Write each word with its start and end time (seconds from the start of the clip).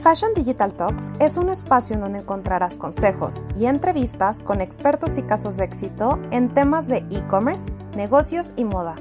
Fashion 0.00 0.32
Digital 0.34 0.72
Talks 0.72 1.10
es 1.20 1.36
un 1.36 1.50
espacio 1.50 1.94
en 1.94 2.00
donde 2.00 2.20
encontrarás 2.20 2.78
consejos 2.78 3.44
y 3.54 3.66
entrevistas 3.66 4.40
con 4.40 4.62
expertos 4.62 5.18
y 5.18 5.22
casos 5.22 5.58
de 5.58 5.64
éxito 5.64 6.18
en 6.30 6.48
temas 6.48 6.88
de 6.88 7.04
e-commerce, 7.10 7.70
negocios 7.94 8.54
y 8.56 8.64
moda. 8.64 8.96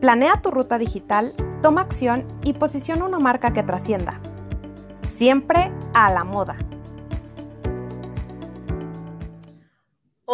Planea 0.00 0.40
tu 0.42 0.52
ruta 0.52 0.78
digital, 0.78 1.34
toma 1.60 1.80
acción 1.80 2.24
y 2.44 2.52
posiciona 2.52 3.04
una 3.04 3.18
marca 3.18 3.52
que 3.52 3.64
trascienda. 3.64 4.20
Siempre 5.02 5.72
a 5.92 6.08
la 6.12 6.22
moda. 6.22 6.56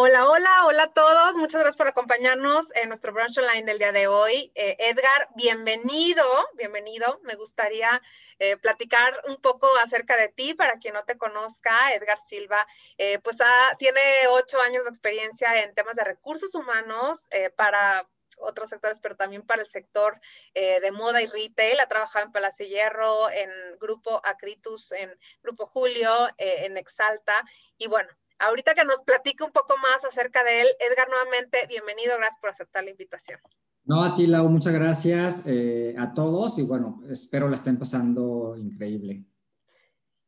Hola, 0.05 0.27
hola, 0.29 0.65
hola 0.65 0.83
a 0.83 0.91
todos. 0.91 1.37
Muchas 1.37 1.61
gracias 1.61 1.77
por 1.77 1.87
acompañarnos 1.87 2.75
en 2.75 2.89
nuestro 2.89 3.13
brunch 3.13 3.37
online 3.37 3.63
del 3.63 3.79
día 3.79 3.93
de 3.93 4.07
hoy. 4.07 4.51
Eh, 4.53 4.75
Edgar, 4.77 5.29
bienvenido, 5.37 6.25
bienvenido. 6.55 7.21
Me 7.23 7.35
gustaría 7.35 8.01
eh, 8.37 8.57
platicar 8.57 9.17
un 9.29 9.37
poco 9.37 9.65
acerca 9.81 10.17
de 10.17 10.27
ti 10.27 10.55
para 10.55 10.77
quien 10.77 10.95
no 10.95 11.05
te 11.05 11.17
conozca. 11.17 11.93
Edgar 11.93 12.17
Silva, 12.27 12.67
eh, 12.97 13.19
pues 13.19 13.37
tiene 13.79 14.01
ocho 14.31 14.59
años 14.59 14.83
de 14.83 14.89
experiencia 14.89 15.63
en 15.63 15.73
temas 15.73 15.95
de 15.95 16.03
recursos 16.03 16.53
humanos 16.53 17.29
para 17.55 18.05
otros 18.39 18.67
sectores, 18.67 18.99
pero 18.99 19.15
también 19.15 19.43
para 19.43 19.61
el 19.61 19.69
sector 19.69 20.19
de 20.53 20.91
moda 20.91 21.21
y 21.21 21.27
retail. 21.27 21.79
Ha 21.79 21.87
trabajado 21.87 22.25
en 22.25 22.33
Palacio 22.33 22.65
Hierro, 22.65 23.29
en 23.29 23.49
Grupo 23.79 24.19
Acritus, 24.25 24.91
en 24.91 25.17
Grupo 25.41 25.65
Julio, 25.65 26.27
en 26.37 26.75
Exalta. 26.75 27.45
Y 27.77 27.87
bueno, 27.87 28.09
Ahorita 28.39 28.73
que 28.75 28.83
nos 28.85 29.01
platique 29.01 29.43
un 29.43 29.51
poco 29.51 29.77
más 29.77 30.03
acerca 30.05 30.43
de 30.43 30.61
él, 30.61 30.67
Edgar, 30.79 31.07
nuevamente, 31.09 31.65
bienvenido, 31.67 32.17
gracias 32.17 32.39
por 32.39 32.49
aceptar 32.49 32.83
la 32.83 32.91
invitación. 32.91 33.39
No, 33.85 34.03
a 34.03 34.15
ti, 34.15 34.27
Lau, 34.27 34.47
muchas 34.49 34.73
gracias 34.73 35.45
eh, 35.47 35.95
a 35.97 36.13
todos 36.13 36.57
y 36.57 36.63
bueno, 36.63 37.01
espero 37.09 37.49
la 37.49 37.55
estén 37.55 37.77
pasando 37.77 38.55
increíble. 38.57 39.25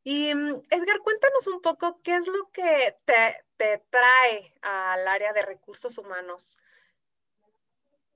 Y 0.04 0.34
mm, 0.36 0.62
Edgar, 0.70 1.00
cuéntanos 1.04 1.48
un 1.48 1.62
poco 1.62 2.00
qué 2.04 2.16
es 2.16 2.28
lo 2.28 2.52
que 2.52 2.96
te, 3.06 3.44
te 3.58 3.84
trae 3.90 4.54
al 4.62 5.08
área 5.08 5.34
de 5.34 5.42
recursos 5.42 5.98
humanos. 5.98 6.58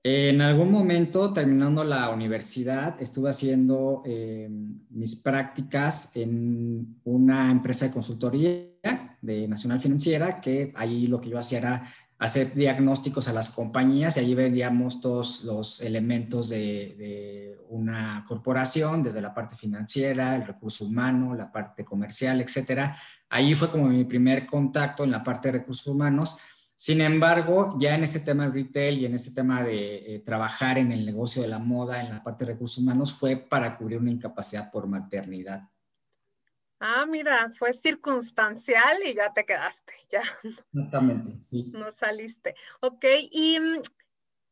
En 0.02 0.40
algún 0.40 0.72
momento, 0.72 1.30
terminando 1.30 1.84
la 1.84 2.08
universidad, 2.08 3.00
estuve 3.02 3.28
haciendo 3.28 4.02
eh, 4.06 4.48
mis 4.88 5.16
prácticas 5.16 6.16
en 6.16 7.00
una 7.04 7.50
empresa 7.50 7.84
de 7.84 7.92
consultoría 7.92 9.18
de 9.20 9.46
Nacional 9.46 9.78
Financiera, 9.78 10.40
que 10.40 10.72
ahí 10.74 11.06
lo 11.06 11.20
que 11.20 11.28
yo 11.28 11.38
hacía 11.38 11.58
era 11.58 11.82
hacer 12.18 12.54
diagnósticos 12.54 13.28
a 13.28 13.34
las 13.34 13.50
compañías 13.50 14.16
y 14.16 14.20
allí 14.20 14.34
veíamos 14.34 15.02
todos 15.02 15.44
los 15.44 15.82
elementos 15.82 16.48
de, 16.48 17.58
una 17.68 18.24
corporación, 18.26 19.02
desde 19.02 19.20
la 19.20 19.32
parte 19.32 19.54
financiera, 19.54 20.34
el 20.34 20.46
recurso 20.46 20.86
humano, 20.86 21.34
la 21.34 21.52
parte 21.52 21.84
comercial, 21.84 22.40
etcétera. 22.40 22.96
Ahí 23.28 23.54
fue 23.54 23.70
como 23.70 23.86
mi 23.86 24.04
primer 24.04 24.46
contacto 24.46 25.04
en 25.04 25.12
la 25.12 25.22
parte 25.22 25.48
de 25.48 25.58
recursos 25.58 25.86
humanos 25.86 26.38
sin 26.80 27.02
embargo, 27.02 27.76
ya 27.78 27.94
en 27.94 28.04
este 28.04 28.20
tema 28.20 28.46
de 28.46 28.52
retail 28.52 29.02
y 29.02 29.04
en 29.04 29.12
este 29.12 29.32
tema 29.32 29.62
de 29.62 30.14
eh, 30.14 30.18
trabajar 30.20 30.78
en 30.78 30.90
el 30.92 31.04
negocio 31.04 31.42
de 31.42 31.48
la 31.48 31.58
moda, 31.58 32.00
en 32.00 32.08
la 32.08 32.24
parte 32.24 32.46
de 32.46 32.52
recursos 32.52 32.82
humanos, 32.82 33.12
fue 33.12 33.36
para 33.36 33.76
cubrir 33.76 33.98
una 33.98 34.10
incapacidad 34.10 34.72
por 34.72 34.86
maternidad. 34.86 35.68
Ah, 36.78 37.04
mira, 37.06 37.52
fue 37.58 37.74
circunstancial 37.74 38.96
y 39.04 39.12
ya 39.12 39.30
te 39.30 39.44
quedaste, 39.44 39.92
ya. 40.10 40.22
Exactamente, 40.72 41.42
sí. 41.42 41.70
No 41.74 41.92
saliste. 41.92 42.54
Ok, 42.80 43.04
y 43.30 43.60
mm, 43.60 43.82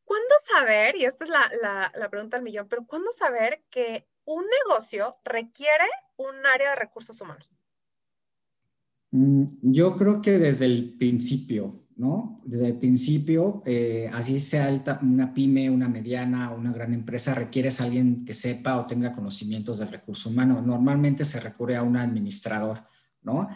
¿cuándo 0.05 0.35
saber, 0.55 0.97
y 0.97 1.07
esta 1.07 1.25
es 1.25 1.31
la, 1.31 1.91
la 1.95 2.11
pregunta 2.11 2.37
al 2.37 2.43
millón, 2.43 2.69
pero 2.69 2.85
¿cuándo 2.85 3.11
saber 3.11 3.65
que 3.71 4.07
un 4.27 4.45
negocio 4.67 5.17
requiere 5.25 5.87
un 6.19 6.45
área 6.45 6.69
de 6.69 6.77
recursos 6.77 7.19
humanos? 7.23 7.51
Mm, 9.13 9.45
yo 9.63 9.97
creo 9.97 10.21
que 10.21 10.33
desde 10.33 10.67
el 10.67 10.95
principio, 10.99 11.88
¿no? 11.99 12.41
Desde 12.45 12.69
el 12.69 12.79
principio, 12.79 13.61
eh, 13.67 14.09
así 14.15 14.39
sea 14.39 14.71
una 15.03 15.35
pyme, 15.35 15.69
una 15.69 15.89
mediana 15.89 16.53
una 16.53 16.73
gran 16.73 16.95
empresa, 16.95 17.35
requieres 17.35 17.81
alguien 17.81 18.25
que 18.25 18.35
sepa 18.35 18.79
o 18.79 18.87
tenga 18.87 19.13
conocimientos 19.13 19.79
del 19.79 19.89
recurso 19.89 20.31
humano. 20.31 20.63
Normalmente 20.63 21.25
se 21.25 21.41
recurre 21.41 21.77
a 21.77 21.83
un 21.83 21.97
administrador, 21.97 22.85
¿no? 23.23 23.49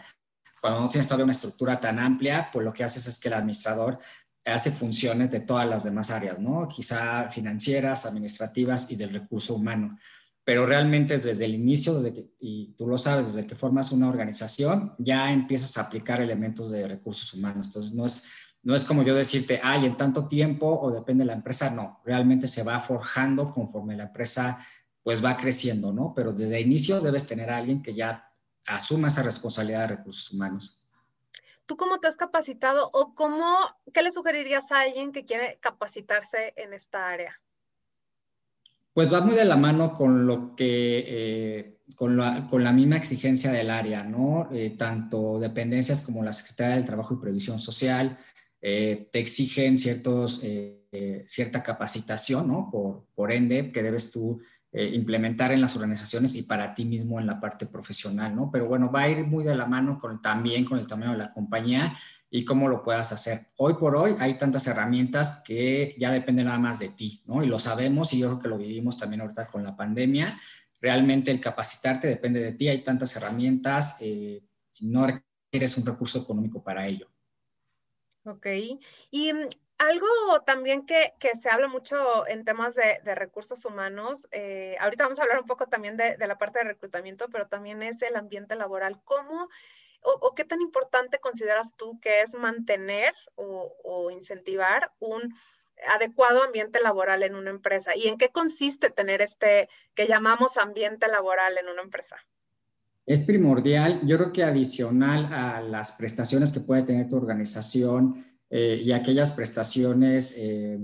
Cuando 0.59 0.81
no 0.81 0.89
tienes 0.89 1.07
todavía 1.07 1.23
una 1.23 1.33
estructura 1.33 1.79
tan 1.79 1.97
amplia, 1.99 2.49
pues 2.51 2.65
lo 2.65 2.73
que 2.73 2.83
haces 2.83 3.07
es 3.07 3.17
que 3.17 3.29
el 3.29 3.35
administrador 3.35 3.99
hace 4.45 4.71
funciones 4.71 5.31
de 5.31 5.39
todas 5.39 5.67
las 5.67 5.85
demás 5.85 6.11
áreas, 6.11 6.37
¿no? 6.37 6.67
Quizá 6.67 7.31
financieras, 7.31 8.05
administrativas 8.05 8.91
y 8.91 8.97
del 8.97 9.13
recurso 9.13 9.55
humano 9.55 9.97
pero 10.43 10.65
realmente 10.65 11.17
desde 11.17 11.45
el 11.45 11.55
inicio, 11.55 12.01
desde 12.01 12.29
y 12.39 12.73
tú 12.73 12.87
lo 12.87 12.97
sabes, 12.97 13.33
desde 13.33 13.47
que 13.47 13.55
formas 13.55 13.91
una 13.91 14.09
organización, 14.09 14.93
ya 14.97 15.31
empiezas 15.31 15.77
a 15.77 15.83
aplicar 15.83 16.21
elementos 16.21 16.69
de 16.71 16.87
recursos 16.87 17.33
humanos. 17.33 17.67
Entonces, 17.67 17.93
no 17.93 18.05
es, 18.05 18.29
no 18.61 18.75
es 18.75 18.83
como 18.83 19.03
yo 19.03 19.15
decirte, 19.15 19.59
ay, 19.63 19.85
en 19.85 19.95
tanto 19.95 20.27
tiempo 20.27 20.79
o 20.81 20.91
depende 20.91 21.23
de 21.23 21.27
la 21.27 21.33
empresa, 21.33 21.69
no, 21.69 22.01
realmente 22.03 22.47
se 22.47 22.63
va 22.63 22.79
forjando 22.81 23.51
conforme 23.51 23.95
la 23.95 24.05
empresa 24.05 24.65
pues 25.01 25.23
va 25.23 25.35
creciendo, 25.35 25.91
¿no? 25.91 26.13
Pero 26.15 26.31
desde 26.31 26.57
el 26.57 26.65
inicio 26.65 27.01
debes 27.01 27.27
tener 27.27 27.49
a 27.49 27.57
alguien 27.57 27.83
que 27.83 27.93
ya 27.93 28.31
asuma 28.65 29.09
esa 29.09 29.21
responsabilidad 29.21 29.81
de 29.81 29.95
recursos 29.97 30.31
humanos. 30.31 30.85
¿Tú 31.65 31.77
cómo 31.77 31.99
te 31.99 32.07
has 32.07 32.15
capacitado 32.15 32.89
o 32.93 33.13
cómo, 33.13 33.57
qué 33.93 34.01
le 34.01 34.11
sugerirías 34.11 34.71
a 34.71 34.81
alguien 34.81 35.11
que 35.11 35.25
quiere 35.25 35.57
capacitarse 35.61 36.53
en 36.57 36.73
esta 36.73 37.09
área? 37.09 37.41
Pues 38.93 39.11
va 39.11 39.21
muy 39.21 39.33
de 39.33 39.45
la 39.45 39.57
mano 39.57 39.95
con 39.97 40.27
lo 40.27 40.55
que, 40.55 41.03
eh, 41.07 41.79
con, 41.95 42.15
la, 42.15 42.47
con, 42.47 42.63
la, 42.63 42.71
misma 42.71 42.95
exigencia 42.95 43.51
del 43.51 43.71
área, 43.71 44.03
¿no? 44.03 44.49
Eh, 44.51 44.75
tanto 44.77 45.39
dependencias 45.39 46.01
como 46.01 46.23
la 46.23 46.31
Secretaría 46.31 46.75
del 46.75 46.85
Trabajo 46.85 47.15
y 47.15 47.21
Previsión 47.21 47.59
Social 47.59 48.19
eh, 48.61 49.09
te 49.11 49.19
exigen 49.19 49.79
ciertos, 49.79 50.41
cierta 51.25 51.63
capacitación, 51.63 52.47
¿no? 52.47 52.69
Por, 52.71 53.07
por 53.15 53.31
ende, 53.31 53.71
que 53.71 53.81
debes 53.81 54.11
tú 54.11 54.39
implementar 54.71 55.51
en 55.51 55.61
las 55.61 55.75
organizaciones 55.75 56.33
y 56.33 56.43
para 56.43 56.73
ti 56.73 56.83
mismo 56.83 57.19
en 57.19 57.27
la 57.27 57.39
parte 57.39 57.67
profesional, 57.67 58.35
¿no? 58.35 58.49
Pero 58.51 58.67
bueno, 58.67 58.91
va 58.91 59.01
a 59.01 59.09
ir 59.09 59.25
muy 59.25 59.43
de 59.43 59.55
la 59.55 59.67
mano 59.67 59.99
con, 59.99 60.21
también 60.21 60.65
con 60.65 60.79
el 60.79 60.87
tamaño 60.87 61.11
de 61.11 61.17
la 61.17 61.33
compañía 61.33 61.95
y 62.35 62.43
cómo 62.45 62.67
lo 62.67 62.81
puedas 62.81 63.11
hacer. 63.11 63.51
Hoy 63.57 63.75
por 63.75 63.95
hoy 63.95 64.15
hay 64.17 64.39
tantas 64.39 64.65
herramientas 64.65 65.43
que 65.45 65.95
ya 65.99 66.11
depende 66.11 66.43
nada 66.43 66.57
más 66.57 66.79
de 66.79 66.89
ti, 66.89 67.21
¿no? 67.27 67.43
Y 67.43 67.45
lo 67.45 67.59
sabemos 67.59 68.11
y 68.11 68.17
yo 68.17 68.27
creo 68.29 68.39
que 68.39 68.47
lo 68.47 68.57
vivimos 68.57 68.97
también 68.97 69.21
ahorita 69.21 69.45
con 69.49 69.63
la 69.63 69.77
pandemia. 69.77 70.35
Realmente 70.81 71.29
el 71.29 71.39
capacitarte 71.39 72.07
depende 72.07 72.41
de 72.41 72.53
ti, 72.53 72.67
hay 72.69 72.79
tantas 72.79 73.15
herramientas, 73.15 73.97
eh, 74.01 74.41
no 74.79 75.05
requieres 75.05 75.77
un 75.77 75.85
recurso 75.85 76.17
económico 76.17 76.63
para 76.63 76.87
ello. 76.87 77.07
Ok, 78.25 78.47
y 79.11 79.31
mm, 79.31 79.49
algo 79.77 80.07
también 80.43 80.87
que, 80.87 81.13
que, 81.19 81.35
se 81.35 81.49
habla 81.49 81.67
mucho 81.67 82.27
en 82.27 82.45
temas 82.45 82.73
de, 82.73 82.99
de 83.03 83.13
recursos 83.13 83.63
humanos, 83.63 84.27
eh, 84.31 84.75
ahorita 84.79 85.03
vamos 85.03 85.19
a 85.19 85.21
hablar 85.21 85.39
un 85.39 85.45
poco 85.45 85.67
también 85.67 85.97
de, 85.97 86.17
de, 86.17 86.27
la 86.27 86.39
parte 86.39 86.57
de 86.57 86.65
reclutamiento, 86.65 87.27
pero 87.29 87.45
también 87.45 87.83
es 87.83 88.01
el 88.01 88.15
ambiente 88.15 88.55
laboral. 88.55 88.99
¿Cómo 89.03 89.49
o, 90.03 90.33
qué 90.35 90.45
tan 90.45 90.61
importante 90.61 91.19
consideras 91.19 91.75
tú 91.75 91.99
que 91.99 92.21
es 92.21 92.33
mantener 92.33 93.13
o, 93.35 94.09
incentivar 94.11 94.91
un 94.99 95.33
adecuado 95.87 96.43
ambiente 96.43 96.81
laboral 96.81 97.23
en 97.23 97.35
una 97.35 97.49
empresa? 97.49 97.95
¿Y 97.95 98.07
en 98.07 98.17
qué 98.17 98.29
consiste 98.29 98.89
tener 98.89 99.21
este 99.21 99.69
que 99.95 100.07
llamamos 100.07 100.57
ambiente 100.57 101.07
laboral 101.07 101.57
en 101.57 101.69
una 101.69 101.81
empresa? 101.81 102.17
Es 103.05 103.25
primordial, 103.25 104.01
yo 104.05 104.17
creo 104.17 104.31
que 104.31 104.43
adicional 104.43 105.27
a 105.33 105.61
las 105.61 105.91
prestaciones 105.91 106.51
que 106.51 106.61
puede 106.61 106.83
tener 106.83 107.09
tu 107.09 107.17
organización 107.17 108.25
eh, 108.49 108.79
y 108.81 108.93
aquellas 108.93 109.31
prestaciones 109.31 110.35
eh, 110.37 110.79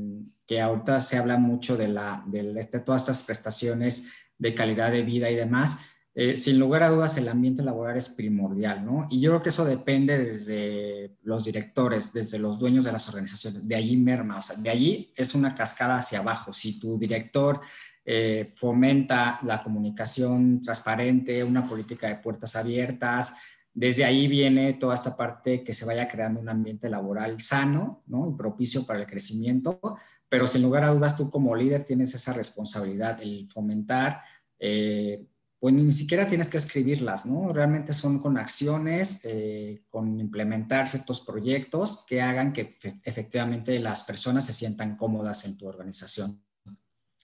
que 0.46 0.60
ahorita 0.60 1.00
se 1.00 1.18
habla 1.18 1.38
mucho 1.38 1.78
de, 1.78 1.88
la, 1.88 2.24
de 2.28 2.66
todas 2.86 3.04
estas 3.04 3.24
prestaciones 3.24 4.12
de 4.38 4.54
calidad 4.56 4.92
de 4.92 5.04
vida 5.04 5.30
y 5.30 5.36
demás, 5.36 5.80
eh, 6.16 6.38
sin 6.38 6.60
lugar 6.60 6.84
a 6.84 6.90
dudas 6.90 7.18
el 7.18 7.30
ambiente 7.30 7.62
laboral 7.62 7.96
es 7.96 8.10
primordial, 8.10 8.84
¿no? 8.84 9.08
Y 9.10 9.22
yo 9.22 9.30
creo 9.30 9.42
que 9.44 9.50
eso 9.50 9.64
depende 9.64 10.18
desde 10.18 11.16
los 11.22 11.44
directores, 11.44 12.12
desde 12.12 12.40
los 12.40 12.58
dueños 12.58 12.84
de 12.86 12.92
las 12.92 13.08
organizaciones, 13.08 13.68
de 13.68 13.76
allí 13.76 13.96
merma, 13.96 14.40
o 14.40 14.44
sea, 14.44 14.58
de 14.58 14.70
allí 14.70 15.14
es 15.16 15.36
una 15.36 15.56
cascada 15.56 15.98
hacia 15.98 16.20
abajo. 16.20 16.52
Si 16.52 16.80
tu 16.80 16.98
director 16.98 17.62
eh, 18.04 18.54
fomenta 18.56 19.40
la 19.44 19.62
comunicación 19.64 20.62
transparente, 20.62 21.44
una 21.44 21.68
política 21.68 22.08
de 22.08 22.16
puertas 22.16 22.56
abiertas, 22.56 23.36
desde 23.72 24.04
ahí 24.04 24.28
viene 24.28 24.74
toda 24.74 24.96
esta 24.96 25.16
parte 25.16 25.64
que 25.64 25.74
se 25.74 25.86
vaya 25.86 26.08
creando 26.08 26.42
un 26.42 26.50
ambiente 26.50 26.90
laboral 26.90 27.40
sano, 27.40 28.04
¿no? 28.08 28.30
Y 28.30 28.36
propicio 28.36 28.86
para 28.86 29.00
el 29.00 29.06
crecimiento, 29.06 29.80
pero 30.28 30.48
sin 30.48 30.64
lugar 30.64 30.84
a 30.84 30.90
dudas 30.90 31.16
tú 31.16 31.30
como 31.30 31.56
líder 31.56 31.84
tienes 31.84 32.14
esa 32.16 32.34
responsabilidad, 32.34 33.22
el 33.22 33.48
fomentar. 33.54 34.22
Eh, 34.60 35.29
pues 35.60 35.74
ni 35.74 35.92
siquiera 35.92 36.28
tienes 36.28 36.48
que 36.48 36.58
escribirlas, 36.58 37.26
¿no? 37.26 37.52
Realmente 37.52 37.92
son 37.92 38.20
con 38.20 38.38
acciones, 38.38 39.26
eh, 39.26 39.84
con 39.90 40.18
implementar 40.18 40.88
ciertos 40.88 41.20
proyectos 41.22 42.06
que 42.08 42.22
hagan 42.22 42.54
que 42.54 42.78
efectivamente 43.04 43.78
las 43.80 44.04
personas 44.04 44.46
se 44.46 44.54
sientan 44.54 44.96
cómodas 44.96 45.44
en 45.46 45.58
tu 45.58 45.68
organización. 45.68 46.42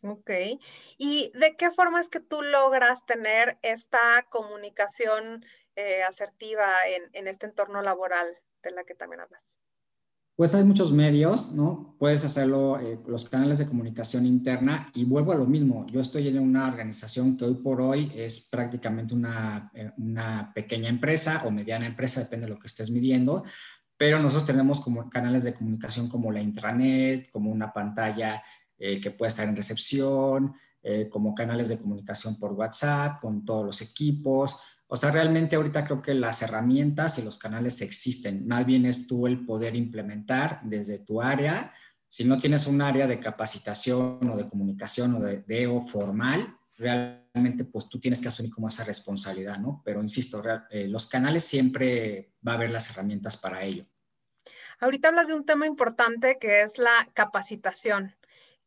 Ok. 0.04 0.30
¿Y 0.98 1.32
de 1.34 1.56
qué 1.56 1.72
forma 1.72 2.00
es 2.00 2.10
que 2.10 2.20
tú 2.20 2.42
logras 2.42 3.06
tener 3.06 3.58
esta 3.62 4.26
comunicación 4.30 5.46
eh, 5.76 6.04
asertiva 6.04 6.76
en, 7.14 7.28
este 7.28 7.48
entorno 7.48 7.82
laboral 7.82 8.28
de 8.62 8.72
la 8.72 8.84
que 8.84 8.96
también 8.96 9.22
hablas? 9.22 9.58
Pues 10.36 10.54
hay 10.54 10.66
muchos 10.66 10.92
medios, 10.92 11.54
¿no? 11.54 11.96
Puedes 11.98 12.26
hacerlo, 12.26 12.78
eh, 12.78 13.00
los 13.08 13.30
canales 13.30 13.58
de 13.58 13.68
comunicación 13.68 14.26
interna 14.26 14.92
y 14.94 15.06
vuelvo 15.06 15.32
a 15.32 15.36
lo 15.36 15.46
mismo. 15.46 15.88
Yo 15.88 16.02
estoy 16.02 16.28
en 16.28 16.40
una 16.40 16.68
organización 16.68 17.38
que 17.38 17.46
hoy 17.46 17.54
por 17.54 17.80
hoy 17.80 18.12
es 18.14 18.50
prácticamente 18.52 19.16
una, 19.16 19.72
eh, 19.74 19.92
una 19.98 20.52
pequeña 20.54 20.90
empresa 20.90 21.44
o 21.46 21.52
mediana 21.52 21.86
empresa, 21.86 22.20
depende 22.20 22.48
de 22.48 22.54
lo 22.54 22.60
que 22.60 22.68
estés 22.68 22.92
midiendo, 22.92 23.46
pero 23.96 24.20
nosotros 24.20 24.46
tenemos 24.46 24.82
como 24.82 25.10
canales 25.10 25.46
de 25.46 25.54
comunicación 25.54 26.10
como 26.10 26.34
la 26.34 26.42
intranet, 26.42 27.30
como 27.30 27.50
una 27.50 27.72
pantalla 27.72 28.44
eh, 28.78 29.00
que 29.00 29.12
puede 29.12 29.30
estar 29.30 29.48
en 29.48 29.56
recepción, 29.56 30.54
como 31.10 31.34
canales 31.34 31.68
de 31.68 31.80
comunicación 31.80 32.38
por 32.38 32.52
WhatsApp, 32.54 33.20
con 33.20 33.44
todos 33.44 33.66
los 33.66 33.82
equipos. 33.82 34.60
O 34.88 34.98
sea, 34.98 35.12
realmente 35.12 35.56
ahorita 35.56 35.84
creo 35.84 36.02
que 36.02 36.14
las 36.14 36.42
herramientas 36.42 37.18
y 37.18 37.24
los 37.24 37.38
canales 37.38 37.82
existen. 37.82 38.48
Más 38.48 38.66
bien 38.66 38.86
es 38.86 39.08
tú 39.08 39.26
el 39.26 39.46
poder 39.46 39.76
implementar 39.76 40.62
desde 40.64 41.00
tu 41.00 41.22
área. 41.22 41.74
Si 42.08 42.24
no 42.24 42.38
tienes 42.38 42.68
un 42.68 42.82
área 42.82 43.08
de 43.08 43.20
capacitación 43.20 44.20
o 44.30 44.38
de 44.38 44.48
comunicación 44.48 45.16
o 45.16 45.20
de, 45.20 45.42
de 45.42 45.82
formal, 45.92 46.56
realmente 46.78 47.66
pues 47.66 47.90
tú 47.90 48.00
tienes 48.00 48.22
que 48.22 48.28
asumir 48.28 48.54
como 48.54 48.70
esa 48.70 48.84
responsabilidad, 48.84 49.58
¿no? 49.60 49.82
Pero 49.84 50.02
insisto, 50.02 50.44
eh, 50.70 50.88
los 50.88 51.08
canales 51.08 51.44
siempre 51.44 52.34
va 52.46 52.54
a 52.54 52.56
haber 52.56 52.72
las 52.72 52.90
herramientas 52.92 53.38
para 53.38 53.64
ello. 53.64 53.86
Ahorita 54.80 55.08
hablas 55.08 55.30
de 55.30 55.36
un 55.36 55.46
tema 55.46 55.66
importante 55.66 56.38
que 56.40 56.62
es 56.62 56.78
la 56.78 57.10
capacitación. 57.14 58.16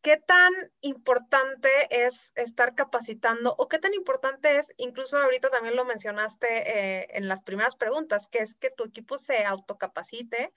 ¿Qué 0.03 0.17
tan 0.17 0.53
importante 0.81 1.69
es 1.91 2.33
estar 2.37 2.75
capacitando 2.75 3.55
o 3.59 3.69
qué 3.69 3.79
tan 3.79 3.95
importante 3.95 4.59
es, 4.59 4.73
incluso 4.77 5.19
ahorita 5.19 5.49
también 5.49 5.77
lo 5.77 5.85
mencionaste 5.85 6.47
eh, 6.49 7.09
en 7.15 7.29
las 7.29 7.43
primeras 7.43 7.77
preguntas, 7.77 8.29
que 8.31 8.39
es 8.39 8.55
que 8.55 8.71
tu 8.71 8.85
equipo 8.85 9.19
se 9.19 9.45
autocapacite 9.45 10.53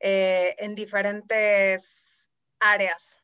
eh, 0.00 0.56
en 0.58 0.74
diferentes 0.74 2.30
áreas? 2.60 3.20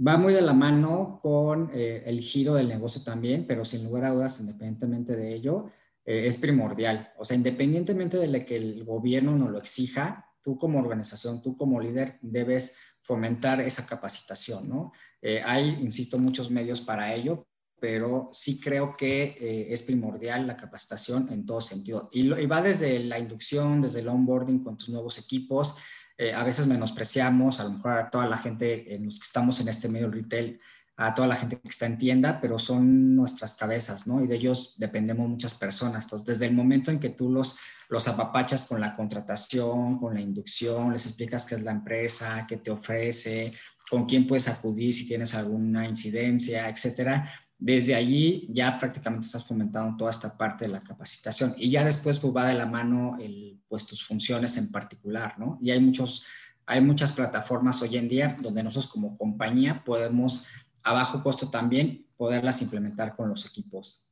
Va 0.00 0.16
muy 0.16 0.32
de 0.32 0.42
la 0.42 0.54
mano 0.54 1.18
con 1.22 1.70
eh, 1.74 2.04
el 2.06 2.20
giro 2.20 2.54
del 2.54 2.68
negocio 2.68 3.02
también, 3.02 3.46
pero 3.46 3.64
sin 3.64 3.84
lugar 3.84 4.04
a 4.04 4.10
dudas, 4.10 4.40
independientemente 4.40 5.16
de 5.16 5.34
ello, 5.34 5.70
es 6.04 6.38
primordial. 6.38 7.12
O 7.18 7.24
sea, 7.26 7.36
independientemente 7.36 8.16
de 8.16 8.44
que 8.46 8.56
el 8.56 8.82
gobierno 8.84 9.36
no 9.36 9.50
lo 9.50 9.58
exija, 9.58 10.28
tú 10.40 10.56
como 10.56 10.78
organización, 10.78 11.42
tú 11.42 11.58
como 11.58 11.78
líder, 11.78 12.18
debes 12.22 12.78
fomentar 13.08 13.62
esa 13.62 13.86
capacitación, 13.86 14.68
¿no? 14.68 14.92
Eh, 15.22 15.40
hay, 15.42 15.78
insisto, 15.80 16.18
muchos 16.18 16.50
medios 16.50 16.82
para 16.82 17.14
ello, 17.14 17.48
pero 17.80 18.28
sí 18.34 18.60
creo 18.60 18.94
que 18.98 19.34
eh, 19.40 19.72
es 19.72 19.80
primordial 19.80 20.46
la 20.46 20.58
capacitación 20.58 21.26
en 21.32 21.46
todo 21.46 21.62
sentido. 21.62 22.10
Y, 22.12 22.28
va 22.28 22.60
desde 22.60 22.98
la 22.98 23.18
inducción, 23.18 23.80
desde 23.80 24.00
el 24.00 24.08
onboarding 24.08 24.62
con 24.62 24.76
tus 24.76 24.90
nuevos 24.90 25.16
equipos. 25.18 25.78
Eh, 26.18 26.34
a 26.34 26.44
veces 26.44 26.66
menospreciamos 26.66 27.60
a 27.60 27.64
lo 27.64 27.70
mejor 27.70 27.92
a 27.92 28.10
toda 28.10 28.26
la 28.26 28.36
gente 28.36 28.94
en 28.94 29.06
los 29.06 29.18
que 29.18 29.24
estamos 29.24 29.58
en 29.60 29.68
este 29.68 29.88
medio 29.88 30.10
retail, 30.10 30.60
a 30.98 31.14
toda 31.14 31.28
la 31.28 31.36
gente 31.36 31.58
que 31.58 31.68
está 31.68 31.86
en 31.86 31.96
tienda, 31.96 32.40
pero 32.42 32.58
son 32.58 33.16
nuestras 33.16 33.54
cabezas, 33.54 34.06
¿no? 34.06 34.22
Y 34.22 34.26
de 34.26 34.36
ellos 34.36 34.74
dependemos 34.76 35.26
muchas 35.26 35.54
personas. 35.54 36.04
Entonces, 36.04 36.26
desde 36.26 36.46
el 36.46 36.52
momento 36.54 36.90
en 36.90 37.00
que 37.00 37.08
tú 37.08 37.30
los 37.30 37.56
los 37.88 38.06
apapachas 38.06 38.66
con 38.68 38.80
la 38.80 38.94
contratación, 38.94 39.98
con 39.98 40.14
la 40.14 40.20
inducción, 40.20 40.92
les 40.92 41.06
explicas 41.06 41.46
qué 41.46 41.54
es 41.54 41.62
la 41.62 41.72
empresa, 41.72 42.46
qué 42.46 42.58
te 42.58 42.70
ofrece, 42.70 43.54
con 43.90 44.04
quién 44.04 44.26
puedes 44.26 44.48
acudir 44.48 44.92
si 44.92 45.06
tienes 45.06 45.34
alguna 45.34 45.88
incidencia, 45.88 46.68
etcétera. 46.68 47.30
Desde 47.58 47.94
allí 47.94 48.46
ya 48.52 48.78
prácticamente 48.78 49.26
estás 49.26 49.44
fomentando 49.44 49.96
toda 49.96 50.10
esta 50.10 50.36
parte 50.36 50.66
de 50.66 50.72
la 50.72 50.82
capacitación 50.82 51.54
y 51.56 51.70
ya 51.70 51.84
después 51.84 52.18
pues, 52.18 52.34
va 52.36 52.46
de 52.46 52.54
la 52.54 52.66
mano 52.66 53.16
el, 53.18 53.58
pues, 53.68 53.86
tus 53.86 54.06
funciones 54.06 54.56
en 54.58 54.70
particular, 54.70 55.38
¿no? 55.38 55.58
Y 55.60 55.70
hay, 55.70 55.80
muchos, 55.80 56.24
hay 56.66 56.80
muchas 56.80 57.12
plataformas 57.12 57.82
hoy 57.82 57.96
en 57.96 58.08
día 58.08 58.36
donde 58.40 58.62
nosotros 58.62 58.92
como 58.92 59.16
compañía 59.16 59.82
podemos 59.82 60.46
a 60.84 60.92
bajo 60.92 61.22
costo 61.22 61.50
también 61.50 62.06
poderlas 62.16 62.62
implementar 62.62 63.16
con 63.16 63.28
los 63.28 63.46
equipos. 63.46 64.07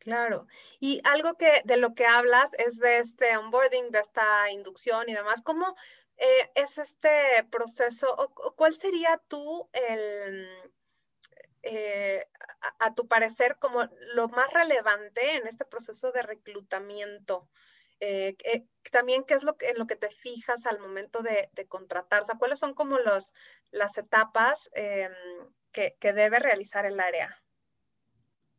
Claro. 0.00 0.46
Y 0.80 1.00
algo 1.04 1.34
que 1.36 1.60
de 1.64 1.76
lo 1.76 1.94
que 1.94 2.06
hablas 2.06 2.50
es 2.54 2.78
de 2.78 2.98
este 2.98 3.36
onboarding, 3.36 3.90
de 3.90 4.00
esta 4.00 4.50
inducción 4.50 5.08
y 5.08 5.14
demás. 5.14 5.42
¿Cómo 5.42 5.76
eh, 6.16 6.50
es 6.54 6.78
este 6.78 7.44
proceso 7.50 8.14
o, 8.16 8.54
cuál 8.56 8.74
sería 8.78 9.20
tú 9.28 9.68
el, 9.74 10.48
eh, 11.62 12.26
a, 12.78 12.94
tu 12.94 13.08
parecer 13.08 13.58
como 13.58 13.84
lo 14.14 14.28
más 14.28 14.50
relevante 14.54 15.36
en 15.36 15.46
este 15.46 15.66
proceso 15.66 16.12
de 16.12 16.22
reclutamiento? 16.22 17.50
Eh, 18.00 18.36
también 18.90 19.24
qué 19.24 19.34
es 19.34 19.42
lo 19.42 19.58
que, 19.58 19.68
en 19.68 19.78
lo 19.78 19.86
que 19.86 19.96
te 19.96 20.08
fijas 20.08 20.64
al 20.64 20.78
momento 20.80 21.20
de, 21.22 21.50
contratar, 21.68 22.22
o 22.22 22.24
sea, 22.24 22.38
cuáles 22.38 22.58
son 22.58 22.72
como 22.74 22.98
los, 22.98 23.34
las 23.70 23.98
etapas 23.98 24.70
em, 24.72 25.12
que, 25.72 25.96
que 26.00 26.14
debe 26.14 26.38
realizar 26.38 26.86
el 26.86 26.98
área. 27.00 27.38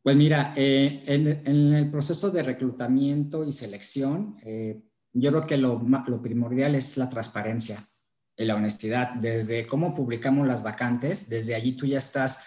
Pues 0.02 0.16
mira, 0.16 0.52
eh, 0.56 1.04
en, 1.06 1.74
el 1.74 1.88
proceso 1.88 2.30
de 2.32 2.42
reclutamiento 2.42 3.46
y 3.46 3.52
selección, 3.52 4.36
eh, 4.42 4.82
yo 5.12 5.30
creo 5.30 5.46
que 5.46 5.56
lo, 5.56 5.80
primordial 6.20 6.74
es 6.74 6.96
la 6.96 7.08
transparencia 7.08 7.78
y 8.36 8.44
la 8.44 8.56
honestidad. 8.56 9.14
Desde 9.14 9.64
cómo 9.64 9.94
publicamos 9.94 10.48
las 10.48 10.62
vacantes, 10.62 11.28
desde 11.28 11.54
allí 11.54 11.76
tú 11.76 11.86
ya 11.86 11.98
estás 11.98 12.44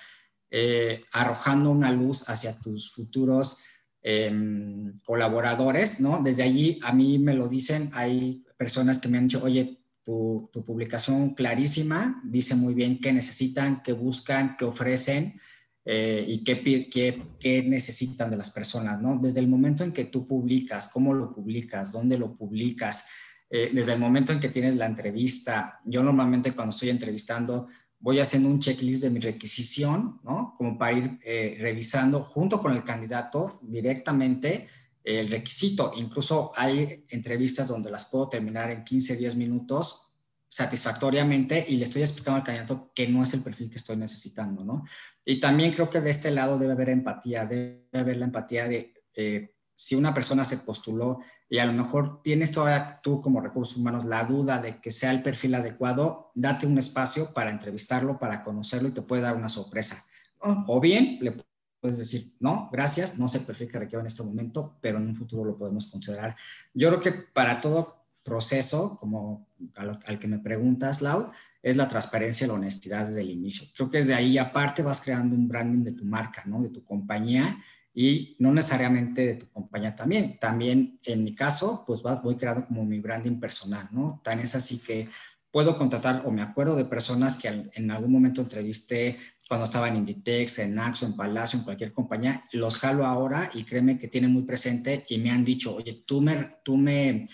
eh, 0.51 1.01
arrojando 1.13 1.71
una 1.71 1.93
luz 1.93 2.29
hacia 2.29 2.59
tus 2.59 2.91
futuros 2.91 3.63
em, 4.01 4.99
colaboradores, 5.05 6.01
¿no? 6.01 6.21
Desde 6.21 6.43
allí 6.43 6.77
a 6.83 6.91
mí 6.91 7.19
me 7.19 7.35
lo 7.35 7.47
dicen, 7.47 7.89
hay 7.93 8.43
personas 8.57 8.99
que 8.99 9.07
me 9.07 9.17
han 9.17 9.27
dicho, 9.27 9.41
oye, 9.41 9.79
tu, 10.03 10.49
tu 10.51 10.65
publicación 10.65 11.33
clarísima, 11.33 12.21
dice 12.25 12.53
muy 12.53 12.73
bien 12.73 12.99
qué 12.99 13.13
necesitan, 13.13 13.81
qué 13.81 13.93
buscan, 13.93 14.57
qué 14.57 14.65
ofrecen 14.65 15.39
eh, 15.87 16.25
y 16.27 16.43
qué, 16.43 16.63
qué, 16.89 17.21
qué, 17.39 17.61
necesitan 17.61 18.31
de 18.31 18.37
las 18.37 18.49
personas, 18.49 18.99
¿no? 18.99 19.19
Desde 19.21 19.39
el 19.39 19.47
momento 19.47 19.83
en 19.83 19.91
que 19.91 20.05
tú 20.05 20.27
publicas, 20.27 20.87
cómo 20.87 21.13
lo 21.13 21.31
publicas, 21.31 21.91
dónde 21.91 22.17
lo 22.17 22.35
publicas, 22.35 23.05
eh, 23.51 23.69
desde 23.71 23.93
el 23.93 23.99
momento 23.99 24.33
en 24.33 24.39
que 24.39 24.49
tienes 24.49 24.75
la 24.75 24.87
entrevista. 24.87 25.79
Yo 25.85 26.01
normalmente 26.01 26.53
cuando 26.53 26.71
estoy 26.71 26.89
entrevistando 26.89 27.67
voy 27.99 28.19
haciendo 28.19 28.49
un 28.49 28.59
checklist 28.59 29.03
de 29.03 29.11
mi 29.11 29.19
requisición, 29.19 30.19
¿no? 30.23 30.55
Como 30.57 30.75
para 30.75 30.97
ir 30.97 31.19
eh, 31.23 31.57
revisando 31.59 32.23
junto 32.23 32.59
con 32.59 32.73
el 32.73 32.83
candidato 32.83 33.59
directamente 33.61 34.67
el 35.03 35.29
requisito. 35.29 35.93
Incluso 35.95 36.51
hay 36.55 37.05
entrevistas 37.09 37.67
donde 37.67 37.91
las 37.91 38.05
puedo 38.05 38.27
terminar 38.27 38.71
en 38.71 38.83
15, 38.83 39.17
10 39.17 39.35
minutos 39.35 40.17
satisfactoriamente 40.47 41.65
y 41.67 41.77
le 41.77 41.83
estoy 41.83 42.01
explicando 42.01 42.37
al 42.37 42.43
candidato 42.43 42.91
que 42.95 43.07
no 43.07 43.23
es 43.23 43.33
el 43.33 43.41
perfil 43.41 43.69
que 43.69 43.75
estoy 43.75 43.97
necesitando, 43.97 44.63
¿no? 44.63 44.83
Y 45.25 45.39
también 45.39 45.73
creo 45.73 45.89
que 45.89 45.99
de 45.99 46.11
este 46.11 46.31
lado 46.31 46.57
debe 46.57 46.73
haber 46.73 46.89
empatía, 46.89 47.45
debe 47.45 47.87
haber 47.93 48.17
la 48.17 48.25
empatía 48.25 48.67
de 48.67 48.93
eh, 49.15 49.55
si 49.73 49.95
una 49.95 50.13
persona 50.13 50.45
se 50.45 50.57
postuló 50.59 51.19
y 51.49 51.57
a 51.57 51.65
lo 51.65 51.73
mejor 51.73 52.21
tienes 52.23 52.51
todavía 52.51 52.99
tú 53.03 53.21
como 53.21 53.41
recursos 53.41 53.75
humanos 53.75 54.05
la 54.05 54.23
duda 54.23 54.61
de 54.61 54.79
que 54.79 54.91
sea 54.91 55.11
el 55.11 55.21
perfil 55.21 55.55
adecuado, 55.55 56.31
date 56.33 56.65
un 56.65 56.77
espacio 56.77 57.33
para 57.33 57.51
entrevistarlo, 57.51 58.17
para 58.17 58.43
conocerlo 58.43 58.87
y 58.87 58.93
te 58.93 59.01
puede 59.01 59.23
dar 59.23 59.35
una 59.35 59.49
sorpresa. 59.49 60.03
O 60.39 60.79
bien 60.79 61.17
le 61.21 61.43
puedes 61.81 61.99
decir, 61.99 62.33
no, 62.39 62.69
gracias, 62.71 63.17
no 63.19 63.27
sé 63.27 63.39
el 63.39 63.45
perfil 63.45 63.71
que 63.71 63.79
requiero 63.79 63.99
en 63.99 64.07
este 64.07 64.23
momento, 64.23 64.77
pero 64.79 64.97
en 64.97 65.07
un 65.07 65.15
futuro 65.15 65.43
lo 65.43 65.57
podemos 65.57 65.87
considerar. 65.87 66.35
Yo 66.73 66.89
creo 66.89 67.01
que 67.01 67.11
para 67.11 67.59
todo 67.59 68.05
proceso, 68.23 68.97
como 68.99 69.47
al, 69.75 70.19
que 70.19 70.27
me 70.27 70.39
preguntas, 70.39 71.01
Lau, 71.01 71.31
es 71.65 71.75
la 71.75 71.87
transparencia 71.87 72.45
y 72.45 72.47
la 72.47 72.53
honestidad 72.53 73.07
desde 73.07 73.21
el 73.21 73.31
inicio. 73.31 73.67
Creo 73.75 73.89
que 73.89 73.97
desde 73.97 74.13
ahí 74.13 74.37
aparte 74.37 74.83
vas 74.83 75.01
creando 75.01 75.35
un 75.35 75.47
branding 75.47 75.83
de 75.83 75.93
tu 75.93 76.05
marca, 76.05 76.43
¿no? 76.45 76.61
De 76.61 76.69
tu 76.69 76.85
compañía 76.85 77.57
y 77.91 78.35
no 78.37 78.53
necesariamente 78.53 79.25
de 79.25 79.33
tu 79.33 79.49
compañía 79.49 79.95
también. 79.95 80.37
También 80.39 80.99
en 81.03 81.23
mi 81.23 81.33
caso, 81.33 81.83
pues 81.87 82.03
voy 82.03 82.35
creando 82.35 82.67
como 82.67 82.85
mi 82.85 82.99
branding 82.99 83.39
personal, 83.39 83.89
¿no? 83.91 84.21
Tan 84.23 84.41
es 84.41 84.53
así 84.53 84.77
que 84.77 85.09
puedo 85.49 85.75
contratar 85.75 86.21
o 86.25 86.29
me 86.29 86.43
acuerdo 86.43 86.75
de 86.75 86.85
personas 86.85 87.35
que 87.35 87.47
en 87.73 87.89
algún 87.89 88.11
momento 88.11 88.41
entrevisté 88.41 89.17
cuando 89.49 89.63
estaba 89.63 89.87
en 89.87 89.95
Inditex, 89.95 90.59
en 90.59 90.75
Naxo, 90.75 91.07
en 91.07 91.15
Palacio, 91.15 91.57
en 91.57 91.65
cualquier 91.65 91.93
compañía, 91.93 92.43
los 92.51 92.77
jalo 92.77 93.07
ahora 93.07 93.49
y 93.55 93.63
créeme 93.63 93.97
que 93.97 94.07
tienen 94.07 94.31
muy 94.31 94.43
presente 94.43 95.03
y 95.09 95.17
me 95.17 95.31
han 95.31 95.43
dicho, 95.43 95.75
oye, 95.75 96.03
tú 96.05 96.21
me, 96.21 96.57
tú 96.63 96.77
me 96.77 97.27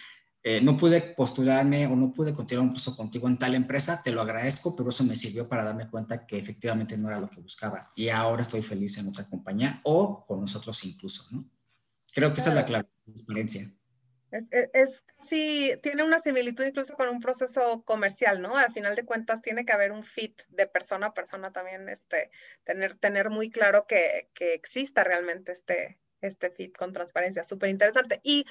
eh, 0.43 0.59
no 0.61 0.75
pude 0.75 1.01
postularme 1.01 1.85
o 1.85 1.95
no 1.95 2.11
pude 2.11 2.33
continuar 2.33 2.65
un 2.65 2.73
proceso 2.73 2.97
contigo 2.97 3.27
en 3.27 3.37
tal 3.37 3.53
empresa, 3.53 4.01
te 4.03 4.11
lo 4.11 4.21
agradezco, 4.21 4.75
pero 4.75 4.89
eso 4.89 5.03
me 5.03 5.15
sirvió 5.15 5.47
para 5.47 5.63
darme 5.63 5.87
cuenta 5.87 6.25
que 6.25 6.39
efectivamente 6.39 6.97
no 6.97 7.09
era 7.09 7.19
lo 7.19 7.29
que 7.29 7.41
buscaba. 7.41 7.91
Y 7.95 8.09
ahora 8.09 8.41
estoy 8.41 8.63
feliz 8.63 8.97
en 8.97 9.07
otra 9.07 9.27
compañía 9.29 9.81
o 9.83 10.25
con 10.25 10.41
nosotros 10.41 10.83
incluso, 10.83 11.27
¿no? 11.31 11.47
Creo 12.13 12.33
que 12.33 12.41
esa 12.41 12.49
es 12.49 12.55
la 12.55 12.65
clave, 12.65 12.89
la 13.05 13.13
experiencia. 13.13 13.71
Es, 14.73 15.03
sí, 15.21 15.73
tiene 15.83 16.03
una 16.03 16.19
similitud 16.19 16.63
incluso 16.63 16.95
con 16.95 17.09
un 17.09 17.19
proceso 17.19 17.83
comercial, 17.83 18.41
¿no? 18.41 18.57
Al 18.57 18.73
final 18.73 18.95
de 18.95 19.05
cuentas 19.05 19.41
tiene 19.41 19.65
que 19.65 19.73
haber 19.73 19.91
un 19.91 20.03
fit 20.03 20.41
de 20.49 20.67
persona 20.67 21.07
a 21.07 21.13
persona 21.13 21.51
también, 21.51 21.87
este, 21.89 22.31
tener, 22.63 22.97
tener 22.97 23.29
muy 23.29 23.49
claro 23.49 23.85
que, 23.87 24.29
que 24.33 24.53
exista 24.53 25.03
realmente 25.03 25.51
este, 25.51 25.99
este 26.21 26.49
fit 26.49 26.75
con 26.77 26.93
transparencia, 26.93 27.43
súper 27.43 27.69
interesante. 27.69 28.21
Y 28.23 28.45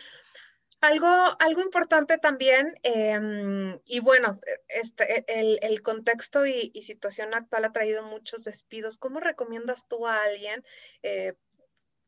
algo, 0.80 1.06
algo 1.38 1.60
importante 1.60 2.18
también, 2.18 2.75
em, 2.82 3.78
y 3.87 4.00
bueno, 4.00 4.40
este, 4.68 5.25
el, 5.28 5.58
el 5.62 5.82
contexto 5.82 6.46
y, 6.46 6.70
situación 6.82 7.34
actual 7.34 7.66
ha 7.66 7.72
traído 7.72 8.02
muchos 8.02 8.44
despidos. 8.44 8.96
¿Cómo 8.96 9.20
recomiendas 9.20 9.87
tú 9.87 10.06
a 10.06 10.22
alguien 10.22 10.64
eh, 11.02 11.34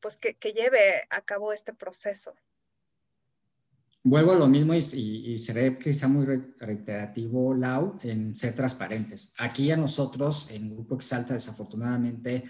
pues 0.00 0.17
que, 0.17 0.35
que 0.35 0.52
lleve 0.52 1.05
a 1.11 1.21
cabo 1.21 1.52
este 1.52 1.73
proceso? 1.75 2.35
Vuelvo 4.05 4.33
a 4.33 4.37
lo 4.37 4.49
mismo 4.49 4.75
y, 4.75 4.79
y, 4.79 5.38
seré 5.38 5.79
quizá 5.79 6.09
muy 6.09 6.26
reiterativo, 6.59 7.55
Lau, 7.55 7.99
en 8.02 8.35
ser 8.35 8.57
transparentes. 8.57 9.33
Aquí 9.38 9.71
a 9.71 9.76
nosotros, 9.76 10.50
en 10.50 10.75
Grupo 10.75 10.97
Exalta, 10.97 11.35
desafortunadamente, 11.35 12.45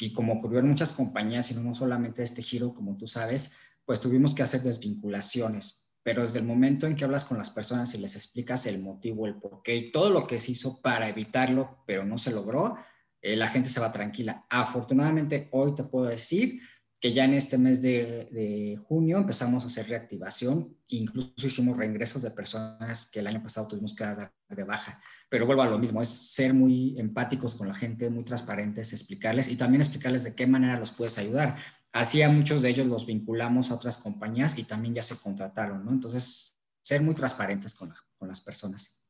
y 0.00 0.12
como 0.12 0.34
ocurrió 0.34 0.58
en 0.58 0.68
muchas 0.68 0.92
compañías, 0.92 1.50
y 1.50 1.54
no 1.54 1.74
solamente 1.74 2.22
este 2.22 2.42
giro, 2.42 2.74
como 2.74 2.96
tú 2.96 3.06
sabes, 3.08 3.56
pues 3.88 4.02
tuvimos 4.02 4.34
que 4.34 4.42
hacer 4.42 4.60
desvinculaciones. 4.60 5.90
Pero 6.02 6.20
desde 6.20 6.40
el 6.40 6.44
momento 6.44 6.86
en 6.86 6.94
que 6.94 7.04
hablas 7.04 7.24
con 7.24 7.38
las 7.38 7.48
personas 7.48 7.94
y 7.94 7.98
les 7.98 8.16
explicas 8.16 8.66
el 8.66 8.82
motivo, 8.82 9.26
el 9.26 9.36
porqué 9.36 9.76
y 9.76 9.90
todo 9.90 10.10
lo 10.10 10.26
que 10.26 10.38
se 10.38 10.52
hizo 10.52 10.82
para 10.82 11.08
evitarlo, 11.08 11.82
pero 11.86 12.04
no 12.04 12.18
se 12.18 12.30
logró, 12.30 12.76
eh, 13.22 13.34
la 13.34 13.48
gente 13.48 13.70
se 13.70 13.80
va 13.80 13.90
tranquila. 13.90 14.44
Afortunadamente, 14.50 15.48
hoy 15.52 15.74
te 15.74 15.84
puedo 15.84 16.04
decir 16.04 16.60
que 17.00 17.14
ya 17.14 17.24
en 17.24 17.32
este 17.32 17.56
mes 17.56 17.80
de, 17.80 18.78
junio 18.86 19.16
empezamos 19.16 19.64
a 19.64 19.68
hacer 19.68 19.88
reactivación, 19.88 20.76
incluso 20.88 21.46
hicimos 21.46 21.74
reingresos 21.74 22.20
de 22.20 22.30
personas 22.30 23.10
que 23.10 23.20
el 23.20 23.26
año 23.26 23.42
pasado 23.42 23.68
tuvimos 23.68 23.94
que 23.96 24.04
dar 24.04 24.34
de 24.50 24.64
baja. 24.64 25.00
Pero 25.30 25.46
vuelvo 25.46 25.62
a 25.62 25.66
lo 25.66 25.78
mismo, 25.78 26.02
es 26.02 26.08
ser 26.08 26.52
muy 26.52 26.98
empáticos 26.98 27.54
con 27.54 27.68
la 27.68 27.74
gente, 27.74 28.10
muy 28.10 28.24
transparentes, 28.24 28.92
explicarles 28.92 29.48
y 29.48 29.56
también 29.56 29.80
explicarles 29.80 30.24
de 30.24 30.34
qué 30.34 30.46
manera 30.46 30.78
los 30.78 30.90
puedes 30.90 31.16
ayudar. 31.18 31.56
Así 31.98 32.22
a 32.22 32.28
muchos 32.28 32.62
de 32.62 32.68
ellos 32.68 32.86
los 32.86 33.06
vinculamos 33.06 33.72
a 33.72 33.74
otras 33.74 33.98
compañías 33.98 34.56
y 34.56 34.62
también 34.62 34.94
ya 34.94 35.02
se 35.02 35.20
contrataron, 35.20 35.84
¿no? 35.84 35.90
Entonces, 35.90 36.60
ser 36.80 37.02
muy 37.02 37.12
transparentes 37.12 37.74
con, 37.74 37.92
con 38.16 38.28
las 38.28 38.40
personas. 38.40 39.04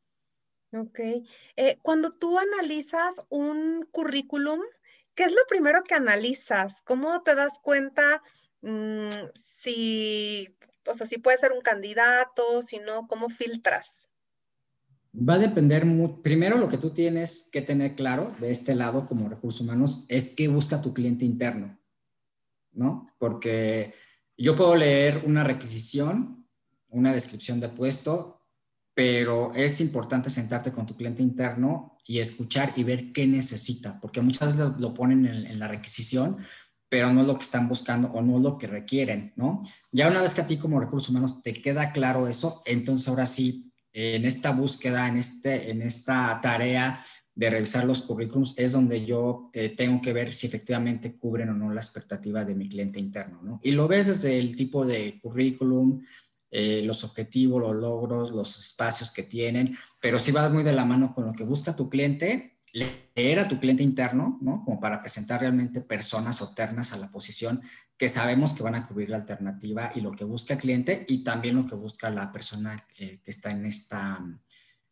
Ok. 0.72 0.98
Eh, 1.56 1.76
cuando 1.82 2.10
tú 2.10 2.38
analizas 2.38 3.22
un 3.28 3.86
currículum, 3.90 4.60
¿qué 5.14 5.24
es 5.24 5.32
lo 5.32 5.42
primero 5.50 5.84
que 5.84 5.96
analizas? 5.96 6.80
¿Cómo 6.80 7.20
te 7.22 7.34
das 7.34 7.58
cuenta 7.62 8.22
mm, 8.62 9.08
si, 9.34 10.56
o 10.86 10.94
sea, 10.94 11.06
si 11.06 11.18
puede 11.18 11.36
ser 11.36 11.52
un 11.52 11.60
candidato, 11.60 12.62
si 12.62 12.78
no, 12.78 13.06
cómo 13.06 13.28
filtras? 13.28 14.08
Va 15.14 15.34
a 15.34 15.38
depender, 15.38 15.84
primero 16.22 16.56
lo 16.56 16.70
que 16.70 16.78
tú 16.78 16.88
tienes 16.88 17.50
que 17.52 17.60
tener 17.60 17.96
claro 17.96 18.34
de 18.40 18.50
este 18.50 18.74
lado 18.74 19.04
como 19.04 19.28
recursos 19.28 19.60
humanos 19.60 20.06
es 20.08 20.34
qué 20.34 20.48
busca 20.48 20.80
tu 20.80 20.94
cliente 20.94 21.26
interno, 21.26 21.77
¿no? 22.72 23.06
Porque 23.18 23.92
yo 24.36 24.54
puedo 24.54 24.76
leer 24.76 25.22
una 25.26 25.44
requisición, 25.44 26.46
una 26.88 27.12
descripción 27.12 27.60
de 27.60 27.68
puesto, 27.68 28.38
pero 28.94 29.52
es 29.54 29.80
importante 29.80 30.28
sentarte 30.30 30.72
con 30.72 30.84
tu 30.84 30.96
cliente 30.96 31.22
interno 31.22 31.98
y 32.04 32.18
escuchar 32.18 32.72
y 32.74 32.82
ver 32.82 33.12
qué 33.12 33.26
necesita, 33.26 34.00
porque 34.00 34.20
muchas 34.20 34.56
veces 34.56 34.80
lo, 34.80 34.92
ponen 34.92 35.24
en, 35.24 35.58
la 35.58 35.68
requisición, 35.68 36.38
pero 36.88 37.12
no 37.12 37.20
es 37.20 37.26
lo 37.26 37.36
que 37.36 37.44
están 37.44 37.68
buscando 37.68 38.08
o 38.08 38.22
no 38.22 38.38
es 38.38 38.42
lo 38.42 38.58
que 38.58 38.66
requieren, 38.66 39.32
¿no? 39.36 39.62
Ya 39.92 40.08
una 40.08 40.20
vez 40.20 40.34
que 40.34 40.40
a 40.40 40.46
ti 40.46 40.56
como 40.56 40.80
recursos 40.80 41.10
humanos 41.10 41.42
te 41.42 41.52
queda 41.52 41.92
claro 41.92 42.26
eso, 42.26 42.62
entonces 42.66 43.06
ahora 43.06 43.26
sí, 43.26 43.72
en 43.92 44.24
esta 44.24 44.52
búsqueda, 44.52 45.06
en, 45.06 45.18
este, 45.18 45.70
en 45.70 45.82
esta 45.82 46.40
tarea 46.42 47.04
de 47.38 47.50
revisar 47.50 47.84
los 47.84 48.02
currículums, 48.02 48.58
es 48.58 48.72
donde 48.72 49.06
yo 49.06 49.48
eh, 49.52 49.68
tengo 49.68 50.02
que 50.02 50.12
ver 50.12 50.32
si 50.32 50.48
efectivamente 50.48 51.16
cubren 51.16 51.50
o 51.50 51.54
no 51.54 51.72
la 51.72 51.80
expectativa 51.80 52.44
de 52.44 52.56
mi 52.56 52.68
cliente 52.68 52.98
interno, 52.98 53.40
¿no? 53.44 53.60
Y 53.62 53.70
lo 53.70 53.86
ves 53.86 54.08
desde 54.08 54.40
el 54.40 54.56
tipo 54.56 54.84
de 54.84 55.20
currículum, 55.22 56.02
eh, 56.50 56.82
los 56.84 57.04
objetivos, 57.04 57.62
los 57.62 57.76
logros, 57.76 58.32
los 58.32 58.58
espacios 58.58 59.12
que 59.12 59.22
tienen, 59.22 59.76
pero 60.00 60.18
sí 60.18 60.32
va 60.32 60.48
muy 60.48 60.64
de 60.64 60.72
la 60.72 60.84
mano 60.84 61.14
con 61.14 61.26
lo 61.26 61.32
que 61.32 61.44
busca 61.44 61.76
tu 61.76 61.88
cliente, 61.88 62.58
leer 62.72 63.38
a 63.38 63.46
tu 63.46 63.60
cliente 63.60 63.84
interno, 63.84 64.36
¿no? 64.42 64.64
Como 64.64 64.80
para 64.80 65.00
presentar 65.00 65.40
realmente 65.40 65.80
personas 65.80 66.42
o 66.42 66.52
ternas 66.54 66.92
a 66.92 66.98
la 66.98 67.12
posición 67.12 67.62
que 67.96 68.08
sabemos 68.08 68.52
que 68.52 68.64
van 68.64 68.74
a 68.74 68.84
cubrir 68.84 69.10
la 69.10 69.18
alternativa 69.18 69.92
y 69.94 70.00
lo 70.00 70.10
que 70.10 70.24
busca 70.24 70.54
el 70.54 70.60
cliente 70.60 71.06
y 71.06 71.22
también 71.22 71.54
lo 71.54 71.68
que 71.68 71.76
busca 71.76 72.10
la 72.10 72.32
persona 72.32 72.84
eh, 72.98 73.20
que 73.22 73.30
está 73.30 73.52
en, 73.52 73.64
esta, 73.64 74.24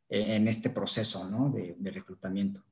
en 0.09 0.49
este 0.49 0.71
proceso, 0.71 1.29
¿no? 1.29 1.51
De, 1.51 1.77
reclutamiento. 1.91 2.63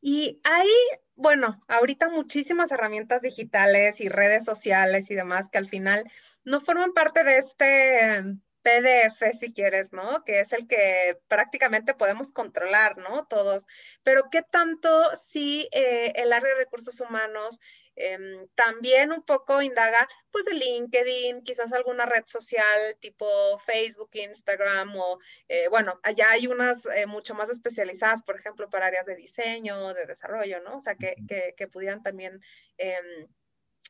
Y 0.00 0.40
hay, 0.44 0.68
bueno, 1.14 1.62
ahorita 1.68 2.08
muchísimas 2.08 2.72
herramientas 2.72 3.22
digitales 3.22 4.00
y 4.00 4.08
redes 4.08 4.44
sociales 4.44 5.10
y 5.10 5.14
demás 5.14 5.48
que 5.50 5.58
al 5.58 5.68
final 5.68 6.10
no 6.44 6.60
forman 6.60 6.92
parte 6.92 7.22
de 7.22 7.38
este 7.38 8.40
PDF, 8.62 9.38
si 9.38 9.52
quieres, 9.52 9.92
¿no? 9.92 10.24
Que 10.24 10.40
es 10.40 10.52
el 10.52 10.66
que 10.66 11.18
prácticamente 11.28 11.94
podemos 11.94 12.32
controlar, 12.32 12.98
¿no? 12.98 13.26
Todos. 13.26 13.66
Pero 14.02 14.28
¿qué 14.30 14.42
tanto 14.42 15.04
si 15.16 15.68
eh, 15.72 16.12
el 16.16 16.32
área 16.32 16.48
de 16.48 16.60
recursos 16.60 17.00
humanos 17.00 17.60
Em, 18.00 18.48
también 18.54 19.12
un 19.12 19.22
poco 19.22 19.60
indaga, 19.60 20.08
pues, 20.30 20.46
de 20.46 20.54
LinkedIn, 20.54 21.42
quizás 21.42 21.72
alguna 21.72 22.06
red 22.06 22.24
social 22.24 22.96
tipo 22.98 23.26
Facebook, 23.58 24.10
Instagram 24.14 24.96
o, 24.96 25.18
eh, 25.48 25.68
bueno, 25.68 26.00
allá 26.02 26.30
hay 26.30 26.46
unas 26.46 26.86
eh, 26.86 27.06
mucho 27.06 27.34
más 27.34 27.50
especializadas, 27.50 28.22
por 28.22 28.36
ejemplo, 28.36 28.70
para 28.70 28.86
áreas 28.86 29.06
de 29.06 29.16
diseño, 29.16 29.92
de 29.92 30.06
desarrollo, 30.06 30.60
¿no? 30.62 30.76
O 30.76 30.80
sea, 30.80 30.94
que, 30.94 31.14
que, 31.56 31.68
pudieran 31.68 32.02
también 32.02 32.40
em, 32.78 33.28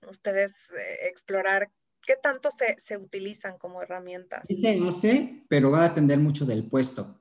ustedes 0.08 0.72
eh, 0.72 1.08
explorar 1.08 1.70
qué 2.02 2.16
tanto 2.16 2.50
se, 2.50 2.78
se, 2.78 2.96
utilizan 2.96 3.58
como 3.58 3.80
herramientas. 3.80 4.46
Sí 4.46 4.60
se 4.60 4.80
hace, 4.88 5.44
pero 5.48 5.70
va 5.70 5.84
a 5.84 5.88
depender 5.88 6.18
mucho 6.18 6.44
del 6.44 6.68
puesto. 6.68 7.20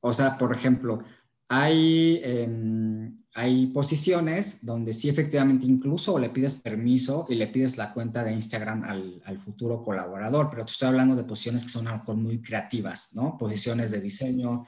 O 0.00 0.12
sea, 0.12 0.36
por 0.38 0.54
ejemplo, 0.54 1.04
hay, 1.48 2.20
em, 2.24 3.24
hay 3.38 3.66
posiciones 3.66 4.64
donde 4.64 4.94
sí 4.94 5.10
efectivamente 5.10 5.66
incluso 5.66 6.18
le 6.18 6.30
pides 6.30 6.62
permiso 6.62 7.26
y 7.28 7.34
le 7.34 7.48
pides 7.48 7.76
la 7.76 7.92
cuenta 7.92 8.24
de 8.24 8.32
Instagram 8.32 8.82
al, 8.84 9.20
al, 9.26 9.38
futuro 9.38 9.84
colaborador, 9.84 10.48
pero 10.48 10.64
te 10.64 10.72
estoy 10.72 10.88
hablando 10.88 11.14
de 11.14 11.22
posiciones 11.22 11.62
que 11.62 11.68
son 11.68 11.86
a 11.86 11.90
lo 11.90 11.98
mejor 11.98 12.16
muy 12.16 12.40
creativas, 12.40 13.14
¿no? 13.14 13.36
Posiciones 13.36 13.90
de 13.90 14.00
diseño, 14.00 14.64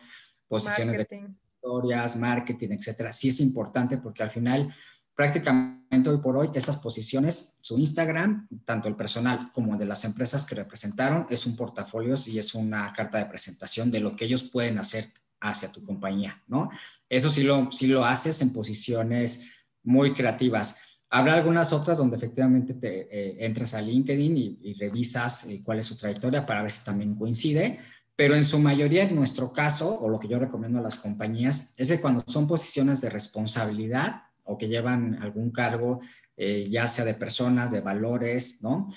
posiciones 0.46 0.98
de 0.98 1.08
historias, 1.54 2.16
marketing, 2.16 2.68
etcétera. 2.72 3.10
Sí 3.10 3.30
es 3.30 3.40
importante 3.40 3.96
porque 3.96 4.22
al 4.22 4.30
final 4.30 4.70
prácticamente 5.14 6.10
hoy 6.10 6.18
por 6.18 6.36
hoy 6.36 6.50
esas 6.52 6.76
posiciones, 6.76 7.56
su 7.62 7.78
Instagram, 7.78 8.48
tanto 8.66 8.86
el 8.86 8.96
personal 8.96 9.50
como 9.54 9.78
de 9.78 9.86
las 9.86 10.04
empresas 10.04 10.44
que 10.44 10.54
representaron, 10.54 11.26
es 11.30 11.46
un 11.46 11.56
portafolio 11.56 12.16
y 12.26 12.38
es 12.38 12.54
una 12.54 12.92
carta 12.92 13.16
de 13.16 13.24
presentación 13.24 13.90
de 13.90 14.00
lo 14.00 14.14
que 14.14 14.26
ellos 14.26 14.42
pueden 14.42 14.76
hacer 14.76 15.06
hacia 15.40 15.72
tu 15.72 15.84
compañía, 15.84 16.42
¿no? 16.46 16.70
Eso 17.08 17.30
sí 17.30 17.42
lo, 17.42 17.70
sí 17.72 17.86
lo 17.86 18.04
haces 18.04 18.40
en 18.42 18.52
posiciones 18.52 19.50
muy 19.82 20.12
creativas. 20.12 20.80
Habrá 21.10 21.34
algunas 21.34 21.72
otras 21.72 21.96
donde 21.96 22.16
efectivamente 22.16 22.74
te 22.74 23.08
eh, 23.10 23.36
entras 23.46 23.72
a 23.74 23.80
LinkedIn 23.80 24.58
y, 24.60 24.74
revisas 24.74 25.46
eh, 25.46 25.62
cuál 25.64 25.78
es 25.78 25.86
su 25.86 25.96
trayectoria 25.96 26.44
para 26.44 26.62
ver 26.62 26.70
si 26.70 26.84
también 26.84 27.14
coincide, 27.14 27.78
pero 28.14 28.34
en 28.34 28.44
su 28.44 28.58
mayoría, 28.58 29.04
en 29.04 29.14
nuestro 29.14 29.52
caso, 29.52 29.98
o 30.00 30.08
lo 30.08 30.18
que 30.18 30.28
yo 30.28 30.38
recomiendo 30.38 30.78
a 30.78 30.82
las 30.82 30.96
compañías, 30.96 31.72
es 31.78 31.88
que 31.88 32.00
cuando 32.00 32.22
son 32.26 32.46
posiciones 32.46 33.00
de 33.00 33.10
responsabilidad 33.10 34.24
o 34.44 34.58
que 34.58 34.68
llevan 34.68 35.22
algún 35.22 35.50
cargo, 35.50 36.00
eh, 36.36 36.68
ya 36.70 36.86
sea 36.88 37.04
de 37.04 37.14
personas, 37.14 37.70
de 37.70 37.80
valores, 37.80 38.62
¿no? 38.62 38.90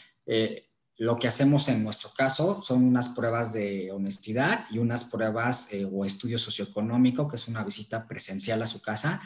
Lo 1.01 1.17
que 1.17 1.27
hacemos 1.27 1.67
en 1.67 1.83
nuestro 1.83 2.11
caso 2.15 2.61
son 2.61 2.83
unas 2.83 3.09
pruebas 3.09 3.53
de 3.53 3.91
honestidad 3.91 4.65
y 4.69 4.77
unas 4.77 5.05
pruebas 5.05 5.73
eh, 5.73 5.83
o 5.91 6.05
estudio 6.05 6.37
socioeconómico, 6.37 7.27
que 7.27 7.37
es 7.37 7.47
una 7.47 7.63
visita 7.63 8.07
presencial 8.07 8.61
a 8.61 8.67
su 8.67 8.83
casa. 8.83 9.19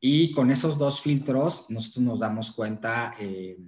Y 0.00 0.32
con 0.32 0.50
esos 0.50 0.78
dos 0.78 1.02
filtros 1.02 1.68
nosotros 1.68 2.02
nos 2.02 2.20
damos 2.20 2.52
cuenta 2.52 3.12
eh, 3.20 3.58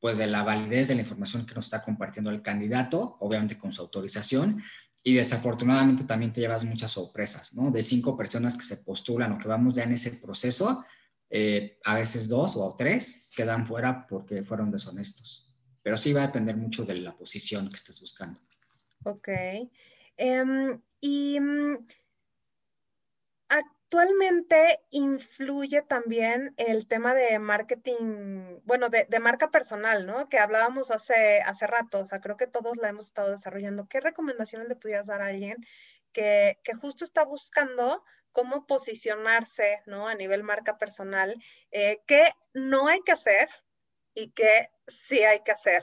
pues 0.00 0.16
de 0.16 0.26
la 0.26 0.42
validez 0.42 0.88
de 0.88 0.94
la 0.94 1.02
información 1.02 1.44
que 1.44 1.54
nos 1.54 1.66
está 1.66 1.82
compartiendo 1.82 2.30
el 2.30 2.40
candidato, 2.40 3.18
obviamente 3.20 3.58
con 3.58 3.72
su 3.72 3.82
autorización. 3.82 4.62
Y 5.04 5.12
desafortunadamente 5.12 6.04
también 6.04 6.32
te 6.32 6.40
llevas 6.40 6.64
muchas 6.64 6.92
sorpresas, 6.92 7.52
¿no? 7.52 7.70
De 7.70 7.82
cinco 7.82 8.16
personas 8.16 8.56
que 8.56 8.64
se 8.64 8.78
postulan 8.78 9.32
o 9.32 9.38
que 9.38 9.48
vamos 9.48 9.74
ya 9.74 9.82
en 9.82 9.92
ese 9.92 10.12
proceso, 10.12 10.82
eh, 11.28 11.78
a 11.84 11.94
veces 11.94 12.26
dos 12.26 12.56
o 12.56 12.74
tres 12.74 13.30
quedan 13.36 13.66
fuera 13.66 14.06
porque 14.06 14.42
fueron 14.44 14.70
deshonestos 14.70 15.51
pero 15.82 15.96
sí 15.96 16.12
va 16.12 16.22
a 16.22 16.26
depender 16.26 16.56
mucho 16.56 16.84
de 16.84 16.94
la 16.94 17.16
posición 17.16 17.68
que 17.68 17.76
estés 17.76 18.00
buscando. 18.00 18.40
Ok. 19.04 19.28
Em, 20.16 20.80
y 21.00 21.40
mm, 21.40 21.86
actualmente 23.48 24.80
influye 24.90 25.82
también 25.82 26.54
el 26.56 26.86
tema 26.86 27.14
de 27.14 27.38
marketing, 27.38 28.60
bueno, 28.64 28.88
de, 28.88 29.06
marca 29.20 29.50
personal, 29.50 30.06
¿no? 30.06 30.28
Que 30.28 30.38
hablábamos 30.38 30.90
hace, 30.90 31.40
hace 31.42 31.66
rato, 31.66 32.00
o 32.00 32.06
sea, 32.06 32.20
creo 32.20 32.36
que 32.36 32.46
todos 32.46 32.76
la 32.76 32.88
hemos 32.88 33.06
estado 33.06 33.30
desarrollando. 33.30 33.88
¿Qué 33.88 34.00
recomendaciones 34.00 34.68
le 34.68 34.76
pudieras 34.76 35.08
dar 35.08 35.22
a 35.22 35.26
alguien 35.26 35.56
que, 36.12 36.58
que 36.62 36.74
justo 36.74 37.04
está 37.04 37.24
buscando 37.24 38.04
cómo 38.32 38.66
posicionarse, 38.66 39.82
¿no? 39.86 40.08
A 40.08 40.14
nivel 40.14 40.42
marca 40.42 40.78
personal, 40.78 41.42
eh, 41.70 42.02
qué 42.06 42.32
no 42.54 42.88
hay 42.88 43.00
que 43.02 43.12
hacer 43.12 43.48
y 44.14 44.30
qué 44.30 44.70
sí 44.86 45.18
hay 45.20 45.40
que 45.44 45.52
hacer. 45.52 45.82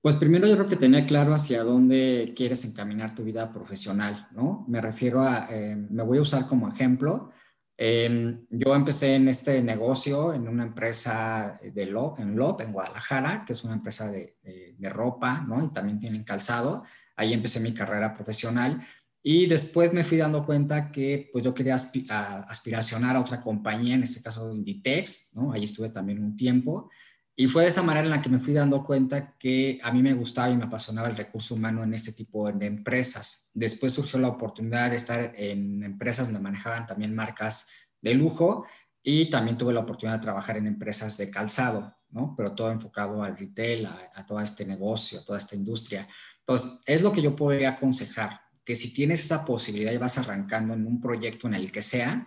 Pues 0.00 0.16
primero 0.16 0.46
yo 0.46 0.54
creo 0.54 0.68
que 0.68 0.76
tener 0.76 1.06
claro 1.06 1.32
hacia 1.32 1.62
dónde 1.62 2.34
quieres 2.36 2.64
encaminar 2.64 3.14
tu 3.14 3.24
vida 3.24 3.50
profesional, 3.52 4.28
¿no? 4.32 4.64
Me 4.68 4.80
refiero 4.80 5.22
a, 5.22 5.48
eh, 5.50 5.76
me 5.76 6.02
voy 6.02 6.18
a 6.18 6.22
usar 6.22 6.46
como 6.46 6.68
ejemplo. 6.68 7.30
Em, 7.76 8.46
yo 8.50 8.74
empecé 8.74 9.16
en 9.16 9.28
este 9.28 9.62
negocio 9.62 10.34
en 10.34 10.46
una 10.46 10.64
empresa 10.64 11.58
de 11.62 11.86
Lo, 11.86 12.14
en 12.18 12.36
LOP, 12.36 12.60
en 12.60 12.72
Guadalajara, 12.72 13.44
que 13.46 13.54
es 13.54 13.64
una 13.64 13.74
empresa 13.74 14.10
de, 14.10 14.36
de, 14.76 14.88
ropa, 14.90 15.40
¿no? 15.48 15.64
Y 15.64 15.72
también 15.72 15.98
tienen 15.98 16.22
calzado. 16.22 16.84
Ahí 17.16 17.32
empecé 17.32 17.60
mi 17.60 17.72
carrera 17.72 18.12
profesional 18.12 18.80
y 19.26 19.46
después 19.46 19.94
me 19.94 20.04
fui 20.04 20.18
dando 20.18 20.44
cuenta 20.44 20.92
que 20.92 21.30
pues 21.32 21.42
yo 21.42 21.54
quería 21.54 21.76
aspiracionar 21.76 23.16
a 23.16 23.20
otra 23.20 23.40
compañía, 23.40 23.94
en 23.94 24.02
este 24.02 24.20
caso 24.20 24.52
Inditex, 24.52 25.30
¿no? 25.34 25.50
Ahí 25.50 25.64
estuve 25.64 25.88
también 25.88 26.22
un 26.22 26.36
tiempo. 26.36 26.90
Y 27.34 27.48
fue 27.48 27.62
de 27.62 27.70
esa 27.70 27.82
manera 27.82 28.04
en 28.04 28.10
la 28.10 28.20
que 28.20 28.28
me 28.28 28.38
fui 28.38 28.52
dando 28.52 28.84
cuenta 28.84 29.34
que 29.38 29.78
a 29.82 29.90
mí 29.92 30.02
me 30.02 30.12
gustaba 30.12 30.50
y 30.50 30.56
me 30.58 30.64
apasionaba 30.64 31.08
el 31.08 31.16
recurso 31.16 31.54
humano 31.54 31.82
en 31.82 31.94
este 31.94 32.12
tipo 32.12 32.52
de 32.52 32.66
empresas. 32.66 33.50
Después 33.54 33.94
surgió 33.94 34.18
la 34.18 34.28
oportunidad 34.28 34.90
de 34.90 34.96
estar 34.96 35.32
en 35.34 35.82
empresas 35.82 36.26
donde 36.26 36.40
manejaban 36.40 36.86
también 36.86 37.14
marcas 37.14 37.70
de 38.02 38.12
lujo 38.12 38.66
y 39.02 39.30
también 39.30 39.56
tuve 39.56 39.72
la 39.72 39.80
oportunidad 39.80 40.18
de 40.18 40.22
trabajar 40.22 40.58
en 40.58 40.66
empresas 40.66 41.16
de 41.16 41.30
calzado, 41.30 41.96
¿no? 42.10 42.34
Pero 42.36 42.54
todo 42.54 42.70
enfocado 42.70 43.22
al 43.22 43.38
retail, 43.38 43.86
a, 43.86 44.10
a 44.14 44.26
todo 44.26 44.38
este 44.42 44.66
negocio, 44.66 45.20
a 45.20 45.24
toda 45.24 45.38
esta 45.38 45.56
industria. 45.56 46.06
Entonces, 46.40 46.82
es 46.84 47.00
lo 47.00 47.10
que 47.10 47.22
yo 47.22 47.34
podría 47.34 47.70
aconsejar, 47.70 48.43
que 48.64 48.76
si 48.76 48.94
tienes 48.94 49.24
esa 49.24 49.44
posibilidad 49.44 49.92
y 49.92 49.98
vas 49.98 50.18
arrancando 50.18 50.74
en 50.74 50.86
un 50.86 51.00
proyecto 51.00 51.46
en 51.46 51.54
el 51.54 51.70
que 51.70 51.82
sea, 51.82 52.26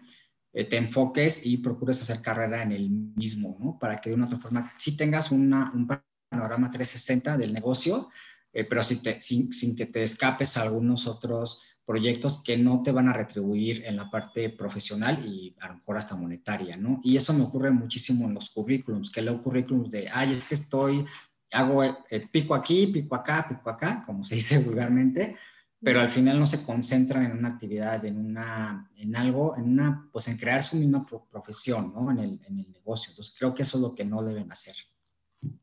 eh, 0.53 0.65
te 0.65 0.77
enfoques 0.77 1.46
y 1.46 1.58
procures 1.58 2.01
hacer 2.01 2.22
carrera 2.22 2.63
en 2.63 2.72
el 2.72 2.89
mismo, 2.89 3.58
¿no? 3.60 3.77
Para 3.79 3.98
que 3.98 4.10
de 4.10 4.15
una 4.15 4.25
otra 4.25 4.39
forma 4.39 4.72
sí 4.77 4.96
tengas 4.96 5.32
una, 5.32 5.72
un 5.74 5.88
panorama 6.29 6.72
360 6.72 7.38
del 7.38 7.53
negocio, 7.53 8.10
eh, 8.53 8.63
pero 8.63 8.82
sin, 8.82 9.51
sin, 9.51 9.75
que 9.75 9.86
te 9.86 10.03
escapes 10.03 10.58
a 10.58 10.63
algunos 10.63 11.06
otros 11.06 11.63
proyectos 11.86 12.44
que 12.44 12.58
no 12.58 12.82
te 12.84 12.91
van 12.91 13.08
a 13.08 13.13
retribuir 13.13 13.84
en 13.86 13.96
la 13.96 14.10
parte 14.10 14.50
profesional 14.50 15.25
y 15.25 15.56
a 15.60 15.67
lo 15.70 15.75
mejor 15.75 15.98
hasta 15.98 16.15
monetaria, 16.15 16.75
¿no? 16.75 17.00
Y 17.03 17.15
eso 17.15 17.34
me 17.34 17.44
ocurre 17.44 17.72
muchísimo 17.72 18.27
en 18.27 18.34
los 18.34 18.50
currículums, 18.50 19.10
que 19.10 19.22
leo 19.22 19.41
currículums 19.41 19.89
de, 19.89 20.10
ay, 20.10 20.34
es 20.34 20.48
que 20.48 20.56
estoy, 20.56 21.06
hago 21.51 21.84
eh, 21.84 22.27
pico 22.32 22.56
aquí, 22.56 22.88
pico 22.88 23.15
acá, 23.15 23.46
pico 23.48 23.70
acá, 23.70 24.03
como 24.06 24.24
se 24.25 24.36
dice 24.36 24.60
vulgarmente, 24.65 25.38
pero 25.82 26.00
al 26.00 26.10
final 26.10 26.40
no 26.40 26.46
se 26.46 26.66
concentran 26.66 27.24
en 27.24 27.34
una 27.34 27.50
actividad, 27.50 28.04
en, 28.04 28.18
una, 28.18 28.90
en 28.98 29.16
algo, 29.16 29.56
en 29.56 29.66
una, 29.66 30.10
pues 30.12 30.28
en 30.28 30.38
crear 30.38 30.64
su 30.64 30.76
misma 30.76 31.06
profesión, 31.06 31.94
¿no? 31.94 32.10
En 32.12 32.18
el, 32.18 32.40
en 32.48 32.60
el 32.60 32.72
negocio. 32.72 33.12
Entonces 33.12 33.36
creo 33.38 33.54
que 33.54 33.62
eso 33.62 33.78
es 33.78 33.84
lo 33.84 33.94
que 33.94 34.04
no 34.04 34.24
deben 34.24 34.52
hacer. 34.52 34.76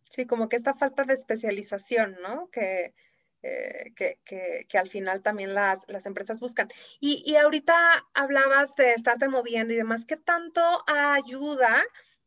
Sí, 0.09 0.27
como 0.27 0.49
que 0.49 0.57
esta 0.57 0.75
falta 0.75 1.05
de 1.05 1.15
especialización, 1.15 2.17
¿no? 2.23 2.49
Que, 2.51 2.95
eh, 3.43 3.93
que, 3.97 4.21
que, 4.25 4.67
que, 4.69 4.79
al 4.79 4.89
final 4.89 5.21
también 5.21 5.53
las, 5.53 5.85
las 5.89 6.07
empresas 6.07 6.39
buscan. 6.39 6.69
Y, 7.01 7.25
y, 7.27 7.35
ahorita 7.35 7.75
hablabas 8.15 8.75
de 8.77 8.93
estarte 8.93 9.29
moviendo 9.29 9.75
y 9.75 9.77
demás, 9.77 10.07
¿qué 10.07 10.17
tanto 10.17 10.63
ayuda 10.87 11.83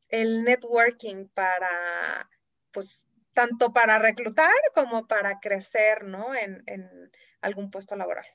el 0.09 0.43
networking 0.43 1.27
para, 1.29 2.29
pues, 2.71 3.05
tanto 3.33 3.71
para 3.71 3.97
reclutar 3.99 4.51
como 4.75 5.07
para 5.07 5.39
crecer, 5.39 6.03
¿no? 6.03 6.35
En, 6.35 6.63
en 6.65 7.11
algún 7.47 7.71
puesto 7.71 7.95
laboral. 7.95 8.25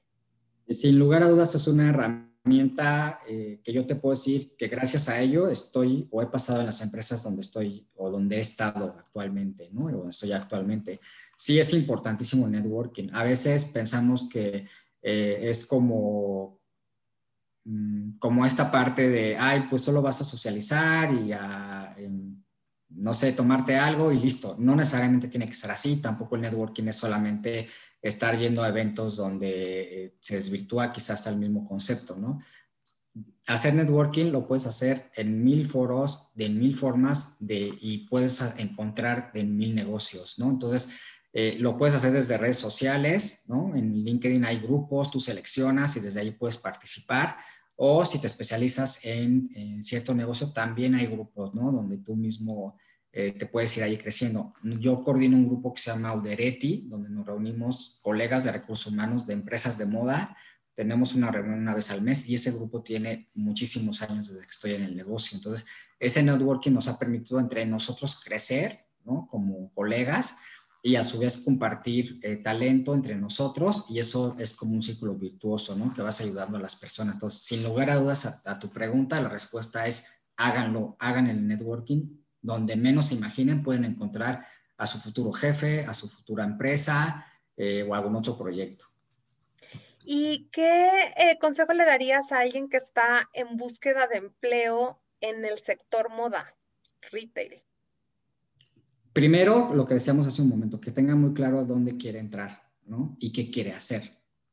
Sin 0.69 0.99
lugar 0.99 1.23
a 1.23 1.29
dudas 1.29 1.55
es 1.55 1.67
una 1.67 1.89
herramienta 1.89 3.21
eh, 3.29 3.61
que 3.63 3.73
yo 3.73 3.87
te 3.87 3.95
puedo 3.95 4.15
decir 4.15 4.57
que 4.57 4.69
gracias 4.69 5.09
a 5.09 5.21
ello 5.21 5.49
estoy 5.49 6.09
o 6.11 6.23
he 6.23 6.27
pasado 6.27 6.61
en 6.61 6.67
las 6.67 6.81
empresas 6.83 7.23
donde 7.23 7.43
estoy 7.43 7.87
o 7.95 8.11
donde 8.11 8.37
he 8.37 8.41
estado 8.41 8.95
actualmente, 8.99 9.71
¿no? 9.73 9.87
O 9.87 10.09
estoy 10.09 10.33
actualmente. 10.33 11.01
Sí 11.37 11.59
es 11.59 11.73
importantísimo 11.73 12.47
el 12.47 12.53
networking. 12.53 13.11
A 13.13 13.23
veces 13.23 13.67
pensamos 13.67 14.29
que 14.29 14.67
eh, 15.03 15.39
es 15.43 15.67
como 15.67 16.61
mm, 17.65 18.19
como 18.19 18.45
esta 18.47 18.71
parte 18.71 19.09
de, 19.09 19.37
ay, 19.37 19.67
pues 19.71 19.83
solo 19.83 20.03
vas 20.03 20.21
a 20.21 20.25
socializar 20.25 21.13
y 21.13 21.33
a, 21.33 21.95
no 22.89 23.15
sé, 23.15 23.33
tomarte 23.33 23.77
algo 23.77 24.13
y 24.13 24.19
listo. 24.19 24.57
No 24.59 24.75
necesariamente 24.75 25.29
tiene 25.29 25.49
que 25.49 25.55
ser 25.55 25.71
así, 25.71 25.97
tampoco 25.97 26.37
el 26.37 26.43
networking 26.43 26.85
es 26.89 26.97
solamente 26.97 27.69
estar 28.03 28.37
yendo 28.37 28.63
a 28.63 28.69
eventos 28.69 29.17
donde 29.17 30.05
eh, 30.05 30.17
se 30.21 30.35
desvirtúa 30.35 30.93
quizás 30.93 31.21
hasta 31.21 31.31
el 31.31 31.39
mismo 31.39 31.67
concepto, 31.67 32.17
¿no? 32.17 32.43
Hacer 33.47 33.75
networking 33.75 34.27
lo 34.27 34.47
puedes 34.47 34.67
hacer 34.67 35.11
en 35.15 35.43
mil 35.43 35.69
foros, 35.69 36.31
de 36.35 36.49
mil 36.49 36.77
formas, 36.77 37.37
de, 37.41 37.73
y 37.81 38.07
puedes 38.09 38.41
encontrar 38.59 39.31
en 39.35 39.57
mil 39.57 39.75
negocios, 39.75 40.39
¿no? 40.39 40.51
Entonces, 40.51 40.91
eh, 41.33 41.57
lo 41.59 41.79
puedes 41.79 41.95
hacer 41.95 42.13
desde 42.13 42.37
redes 42.37 42.59
sociales, 42.59 43.45
¿no? 43.49 43.75
En 43.75 44.05
LinkedIn 44.05 44.45
hay 44.45 44.59
grupos, 44.59 45.11
tú 45.11 45.19
seleccionas 45.19 45.97
y 45.97 46.01
desde 46.01 46.21
ahí 46.21 46.33
puedes 46.33 46.57
participar. 46.57 47.37
O 47.77 48.05
si 48.05 48.21
te 48.21 48.27
especializas 48.27 49.05
en, 49.05 49.49
en 49.55 49.83
cierto 49.83 50.15
negocio, 50.15 50.53
también 50.53 50.95
hay 50.95 51.07
grupos, 51.07 51.55
¿no? 51.55 51.73
Donde 51.73 51.99
tú 51.99 52.17
mismo 52.17 52.77
eh, 53.15 53.33
te 53.33 53.45
puedes 53.45 53.77
ir 53.77 53.83
ahí 53.83 53.99
creciendo. 53.99 54.55
Yo 54.63 55.03
coordino 55.05 55.37
un 55.37 55.47
grupo 55.47 55.75
que 55.75 55.83
se 55.83 55.91
llama 55.91 56.09
Audereti, 56.11 56.87
donde 56.89 57.11
nos 57.11 57.27
reunimos 57.27 57.99
colegas 58.01 58.45
de 58.45 58.53
recursos 58.53 58.91
humanos 58.91 59.27
de 59.27 59.35
empresas 59.35 59.77
de 59.77 59.85
moda. 59.85 60.35
Tenemos 60.75 61.15
una 61.15 61.31
reunión 61.31 61.59
una 61.59 61.75
vez 61.75 61.91
al 61.91 62.01
mes 62.01 62.27
y 62.27 62.37
ese 62.37 62.53
grupo 62.53 62.83
tiene 62.83 63.29
muchísimos 63.35 64.01
años 64.01 64.29
desde 64.29 64.41
que 64.41 64.51
estoy 64.51 64.73
en 64.73 64.85
el 64.85 64.97
negocio. 64.97 65.37
Entonces, 65.37 65.67
ese 66.01 66.23
networking 66.23 66.73
nos 66.73 66.89
ha 66.89 66.99
permitido 66.99 67.39
entre 67.39 67.67
nosotros 67.67 68.19
crecer, 68.25 68.87
¿no? 69.05 69.29
Como 69.31 69.71
colegas 69.75 70.37
y 70.83 70.97
a 70.97 71.05
su 71.05 71.19
vez 71.19 71.43
compartir 71.45 72.19
eh, 72.23 72.37
talento 72.37 72.95
entre 72.95 73.15
nosotros 73.15 73.87
y 73.91 73.99
eso 73.99 74.35
es 74.39 74.57
como 74.57 74.73
un 74.73 74.83
círculo 74.83 75.15
virtuoso, 75.17 75.77
¿no? 75.77 75.93
Que 75.93 76.01
vas 76.01 76.23
ayudando 76.23 76.57
a 76.57 76.61
las 76.61 76.77
personas. 76.77 77.17
Entonces, 77.17 77.43
sin 77.43 77.63
lugar 77.63 77.91
a 77.91 77.97
dudas, 77.97 78.41
a 78.43 78.59
tu 78.59 78.71
pregunta, 78.71 79.21
la 79.21 79.29
respuesta 79.29 79.87
es 79.87 80.23
háganlo, 80.37 80.97
hagan 80.99 81.27
el 81.27 81.47
networking, 81.47 82.22
donde 82.43 82.77
menos 82.77 83.07
se 83.07 83.15
imaginen 83.15 83.63
pueden 83.63 83.85
encontrar 83.85 84.45
a 84.77 84.87
su 84.87 84.99
futuro 84.99 85.33
jefe, 85.33 85.85
a 85.85 85.95
su 85.95 86.09
futura 86.09 86.45
empresa 86.45 87.27
eh, 87.57 87.87
o 87.89 87.95
algún 87.95 88.17
otro 88.17 88.37
proyecto. 88.37 88.87
¿Y 90.05 90.49
qué 90.51 90.91
eh, 91.17 91.39
consejo 91.41 91.73
le 91.73 91.85
darías 91.85 92.33
a 92.33 92.41
alguien 92.41 92.69
que 92.69 92.77
está 92.77 93.29
en 93.33 93.57
búsqueda 93.57 94.09
de 94.09 94.19
empleo 94.19 95.01
en 95.21 95.45
el 95.45 95.59
sector 95.59 96.11
moda, 96.11 96.57
retail? 97.13 97.63
Primero, 99.13 99.73
lo 99.75 99.87
que 99.87 99.95
decíamos 99.95 100.27
hace 100.27 100.43
un 100.43 100.49
momento, 100.49 100.81
que 100.81 100.91
tenga 100.91 101.15
muy 101.15 101.33
claro 101.35 101.65
dónde 101.65 101.97
quiere 101.97 102.19
entrar, 102.19 102.63
¿no? 102.87 103.17
Y 103.21 103.31
qué 103.31 103.51
quiere 103.51 103.73
hacer, 103.73 104.03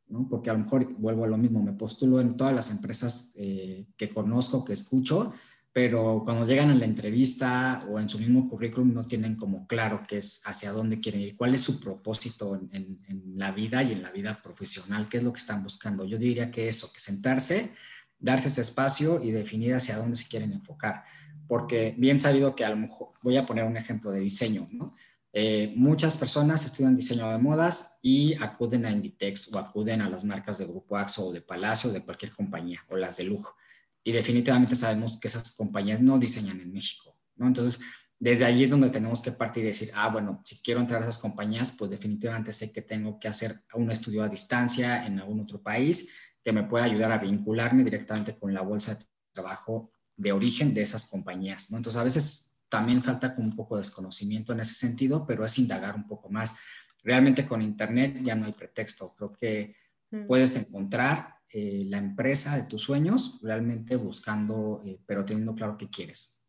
¿no? 0.07 0.27
Porque 0.29 0.49
a 0.49 0.53
lo 0.53 0.59
mejor 0.59 0.93
vuelvo 0.93 1.23
a 1.23 1.27
lo 1.27 1.37
mismo, 1.37 1.63
me 1.63 1.73
postulo 1.73 2.19
en 2.19 2.37
todas 2.37 2.53
las 2.53 2.69
empresas 2.69 3.33
eh, 3.37 3.87
que 3.97 4.09
conozco, 4.09 4.63
que 4.63 4.73
escucho, 4.73 5.33
pero 5.81 6.23
cuando 6.25 6.45
llegan 6.45 6.71
a 6.71 6.75
la 6.75 6.83
entrevista 6.83 7.85
o 7.89 8.01
en 8.01 8.09
su 8.09 8.19
mismo 8.19 8.49
currículum 8.49 8.93
no 8.93 9.05
tienen 9.05 9.37
como 9.37 9.65
claro 9.65 10.01
qué 10.05 10.17
es 10.17 10.41
hacia 10.43 10.73
dónde 10.73 10.99
quieren 10.99 11.21
ir, 11.21 11.37
cuál 11.37 11.53
es 11.53 11.61
su 11.61 11.79
propósito 11.79 12.59
en, 12.73 12.99
la 13.37 13.53
vida 13.53 13.81
y 13.81 13.93
en 13.93 14.03
la 14.03 14.11
vida 14.11 14.37
profesional, 14.43 15.07
qué 15.07 15.19
es 15.19 15.23
lo 15.23 15.31
que 15.31 15.39
están 15.39 15.63
buscando. 15.63 16.03
Yo 16.03 16.17
diría 16.17 16.51
que 16.51 16.67
eso, 16.67 16.91
que 16.91 16.99
sentarse, 16.99 17.73
darse 18.19 18.49
ese 18.49 18.59
espacio 18.59 19.23
y 19.23 19.31
definir 19.31 19.73
hacia 19.73 19.95
dónde 19.95 20.17
se 20.17 20.27
quieren 20.27 20.51
enfocar, 20.51 21.05
porque 21.47 21.95
bien 21.97 22.19
sabido 22.19 22.57
que 22.57 22.65
a 22.65 22.71
lo 22.71 22.75
mejor, 22.75 23.13
voy 23.21 23.37
a 23.37 23.45
poner 23.45 23.63
un 23.63 23.77
ejemplo 23.77 24.11
de 24.11 24.19
diseño, 24.19 24.67
¿no? 24.71 24.93
Eh, 25.31 25.71
muchas 25.77 26.17
personas 26.17 26.65
estudian 26.65 26.93
diseño 26.93 27.31
de 27.31 27.37
modas 27.37 27.99
y 28.01 28.33
acuden 28.33 28.85
a 28.85 28.91
Inditex 28.91 29.53
o 29.53 29.59
acuden 29.59 30.01
a 30.01 30.09
las 30.09 30.25
marcas 30.25 30.57
de 30.57 30.65
Grupo 30.65 30.97
Axo 30.97 31.27
o 31.27 31.31
de 31.31 31.39
Palacio 31.39 31.89
o 31.89 31.93
de 31.93 32.03
cualquier 32.03 32.33
compañía 32.33 32.83
o 32.89 32.97
las 32.97 33.15
de 33.15 33.23
lujo 33.23 33.55
y 34.03 34.11
definitivamente 34.11 34.75
sabemos 34.75 35.19
que 35.19 35.27
esas 35.27 35.55
compañías 35.55 36.01
no 36.01 36.17
diseñan 36.17 36.59
en 36.59 36.71
México, 36.71 37.17
¿no? 37.35 37.47
Entonces, 37.47 37.79
desde 38.19 38.45
allí 38.45 38.63
es 38.63 38.69
donde 38.69 38.89
tenemos 38.89 39.21
que 39.21 39.31
partir 39.31 39.63
y 39.63 39.67
decir, 39.67 39.91
ah, 39.93 40.09
bueno, 40.09 40.41
si 40.43 40.61
quiero 40.61 40.81
entrar 40.81 41.01
a 41.01 41.05
esas 41.05 41.17
compañías, 41.17 41.71
pues 41.77 41.89
definitivamente 41.89 42.51
sé 42.51 42.73
que 42.73 42.81
tengo 42.81 43.17
que 43.17 43.29
hacer 43.29 43.63
un 43.73 43.89
estudio 43.91 44.23
a 44.23 44.29
distancia 44.29 45.05
en 45.05 45.19
algún 45.19 45.39
otro 45.39 45.61
país 45.61 46.13
que 46.43 46.51
me 46.51 46.63
pueda 46.63 46.85
ayudar 46.85 47.11
a 47.11 47.17
vincularme 47.17 47.83
directamente 47.83 48.35
con 48.35 48.53
la 48.53 48.61
bolsa 48.61 48.95
de 48.95 49.05
trabajo 49.33 49.93
de 50.17 50.33
origen 50.33 50.73
de 50.73 50.81
esas 50.81 51.07
compañías, 51.07 51.71
¿no? 51.71 51.77
Entonces, 51.77 51.99
a 51.99 52.03
veces 52.03 52.61
también 52.67 53.03
falta 53.03 53.35
como 53.35 53.47
un 53.47 53.55
poco 53.55 53.75
de 53.75 53.81
desconocimiento 53.81 54.51
en 54.53 54.59
ese 54.59 54.73
sentido, 54.73 55.25
pero 55.25 55.45
es 55.45 55.57
indagar 55.57 55.95
un 55.95 56.05
poco 56.05 56.29
más. 56.29 56.55
Realmente 57.03 57.47
con 57.47 57.61
Internet 57.61 58.19
ya 58.21 58.35
no 58.35 58.45
hay 58.45 58.51
pretexto. 58.51 59.13
Creo 59.15 59.31
que 59.31 59.75
mm. 60.11 60.27
puedes 60.27 60.55
encontrar 60.55 61.38
eh, 61.51 61.83
la 61.87 61.97
empresa 61.97 62.55
de 62.55 62.67
tus 62.67 62.83
sueños, 62.83 63.39
realmente 63.41 63.95
buscando, 63.95 64.83
eh, 64.85 64.99
pero 65.07 65.25
teniendo 65.25 65.55
claro 65.55 65.77
qué 65.77 65.89
quieres. 65.89 66.45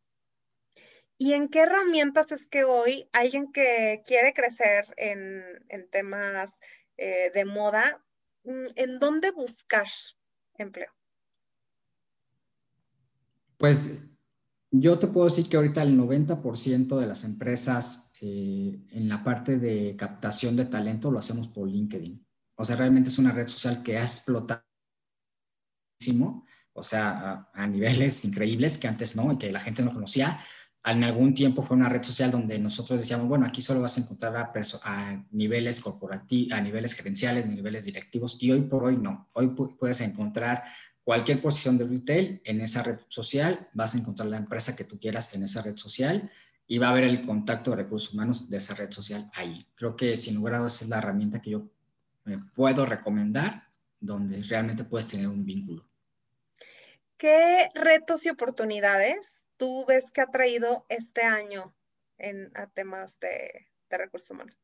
¿Y 1.17 1.33
en 1.33 1.49
qué 1.49 1.61
herramientas 1.61 2.33
es 2.33 2.47
que 2.47 2.65
hoy 2.65 3.09
alguien 3.13 3.51
que 3.51 4.03
quiere 4.07 4.35
crecer 4.35 4.93
en, 4.99 5.43
temas 5.91 6.55
eh, 6.99 7.31
de 7.35 7.45
moda, 7.47 8.05
mm, 8.45 8.67
en 8.77 8.99
dónde 8.99 9.31
buscar 9.31 9.87
empleo? 10.59 10.91
Pues 13.57 14.11
yo 14.71 14.99
te 14.99 15.07
puedo 15.07 15.29
decir 15.29 15.49
que 15.49 15.57
ahorita 15.57 15.83
el 15.83 15.97
90% 15.97 16.99
de 16.99 17.07
las 17.07 17.25
empresas 17.25 18.15
en 18.21 19.09
la 19.09 19.25
parte 19.25 19.59
de 19.59 19.97
captación 19.97 20.55
de 20.55 20.67
talento 20.67 21.11
lo 21.11 21.19
hacemos 21.19 21.49
por 21.49 21.67
LinkedIn. 21.67 22.23
O 22.55 22.65
sea, 22.65 22.77
realmente 22.77 23.09
es 23.09 23.19
una 23.19 23.33
red 23.33 23.49
social 23.49 23.83
que 23.83 23.97
ha 23.97 24.03
explotado, 24.03 24.63
o 26.73 26.83
sea, 26.83 27.49
a, 27.53 27.67
niveles 27.67 28.25
increíbles 28.25 28.79
que 28.79 28.89
antes 28.89 29.17
no 29.17 29.33
y 29.33 29.39
que 29.39 29.53
la 29.53 29.61
gente 29.61 29.83
no 29.83 29.93
conocía. 29.93 30.41
En 30.83 31.05
algún 31.05 31.35
tiempo 31.35 31.63
fue 31.63 31.77
una 31.77 31.91
red 31.91 32.03
social 32.03 32.31
donde 32.31 32.59
nosotros 32.59 32.99
decíamos, 32.99 33.29
bueno, 33.29 33.47
aquí 33.47 33.61
solo 33.61 33.83
vas 33.83 33.99
a 33.99 34.01
encontrar 34.01 34.35
a, 34.37 34.53
a 34.85 35.25
niveles 35.31 35.79
corporativos, 35.81 36.53
a 36.53 36.61
niveles 36.63 36.95
gerenciales, 36.95 37.45
niveles 37.45 37.85
directivos, 37.85 38.43
y 38.43 38.51
hoy 38.51 38.63
por 38.63 38.85
hoy 38.85 38.97
no. 38.97 39.29
Hoy 39.35 39.49
puedes 39.79 40.01
encontrar 40.01 40.65
cualquier 41.05 41.43
posición 41.43 41.77
de 41.77 41.87
retail 41.87 42.41
en 42.45 42.63
esa 42.63 42.83
red 42.83 42.99
social, 43.09 43.69
vas 43.75 43.95
a 43.95 43.99
encontrar 43.99 44.29
la 44.29 44.39
empresa 44.39 44.75
que 44.75 44.85
tú 44.85 44.99
quieras 44.99 45.35
en 45.35 45.43
esa 45.43 45.61
red 45.61 45.77
social 45.77 46.31
y 46.67 46.79
va 46.79 46.87
a 46.87 46.91
haber 46.93 47.05
el 47.05 47.27
contacto 47.27 47.73
de 47.73 47.79
recursos 47.79 48.15
humanos 48.15 48.49
de 48.49 48.57
esa 48.57 48.75
red 48.75 48.91
social 48.91 49.31
ahí. 49.35 49.67
Creo 49.75 49.97
que 49.97 50.17
sin 50.17 50.37
lugar 50.37 50.55
a 50.55 50.59
dudas 50.59 50.81
es 50.81 50.89
la 50.89 50.99
herramienta 50.99 51.43
que 51.43 51.51
yo 51.51 51.69
puedo 52.55 52.87
recomendar 52.87 53.65
donde 53.99 54.41
realmente 54.43 54.85
puedes 54.85 55.09
tener 55.09 55.29
un 55.29 55.45
vínculo. 55.45 55.89
¿Qué 57.21 57.69
retos 57.75 58.25
y 58.25 58.31
oportunidades 58.31 59.45
tú 59.59 59.85
ves 59.87 60.11
que 60.11 60.23
ha 60.23 60.31
traído 60.31 60.87
este 60.89 61.21
año 61.21 61.77
en, 62.17 62.51
a 62.57 62.67
temas 62.67 63.21
de, 63.21 63.67
recursos 63.91 64.31
humanos? 64.31 64.59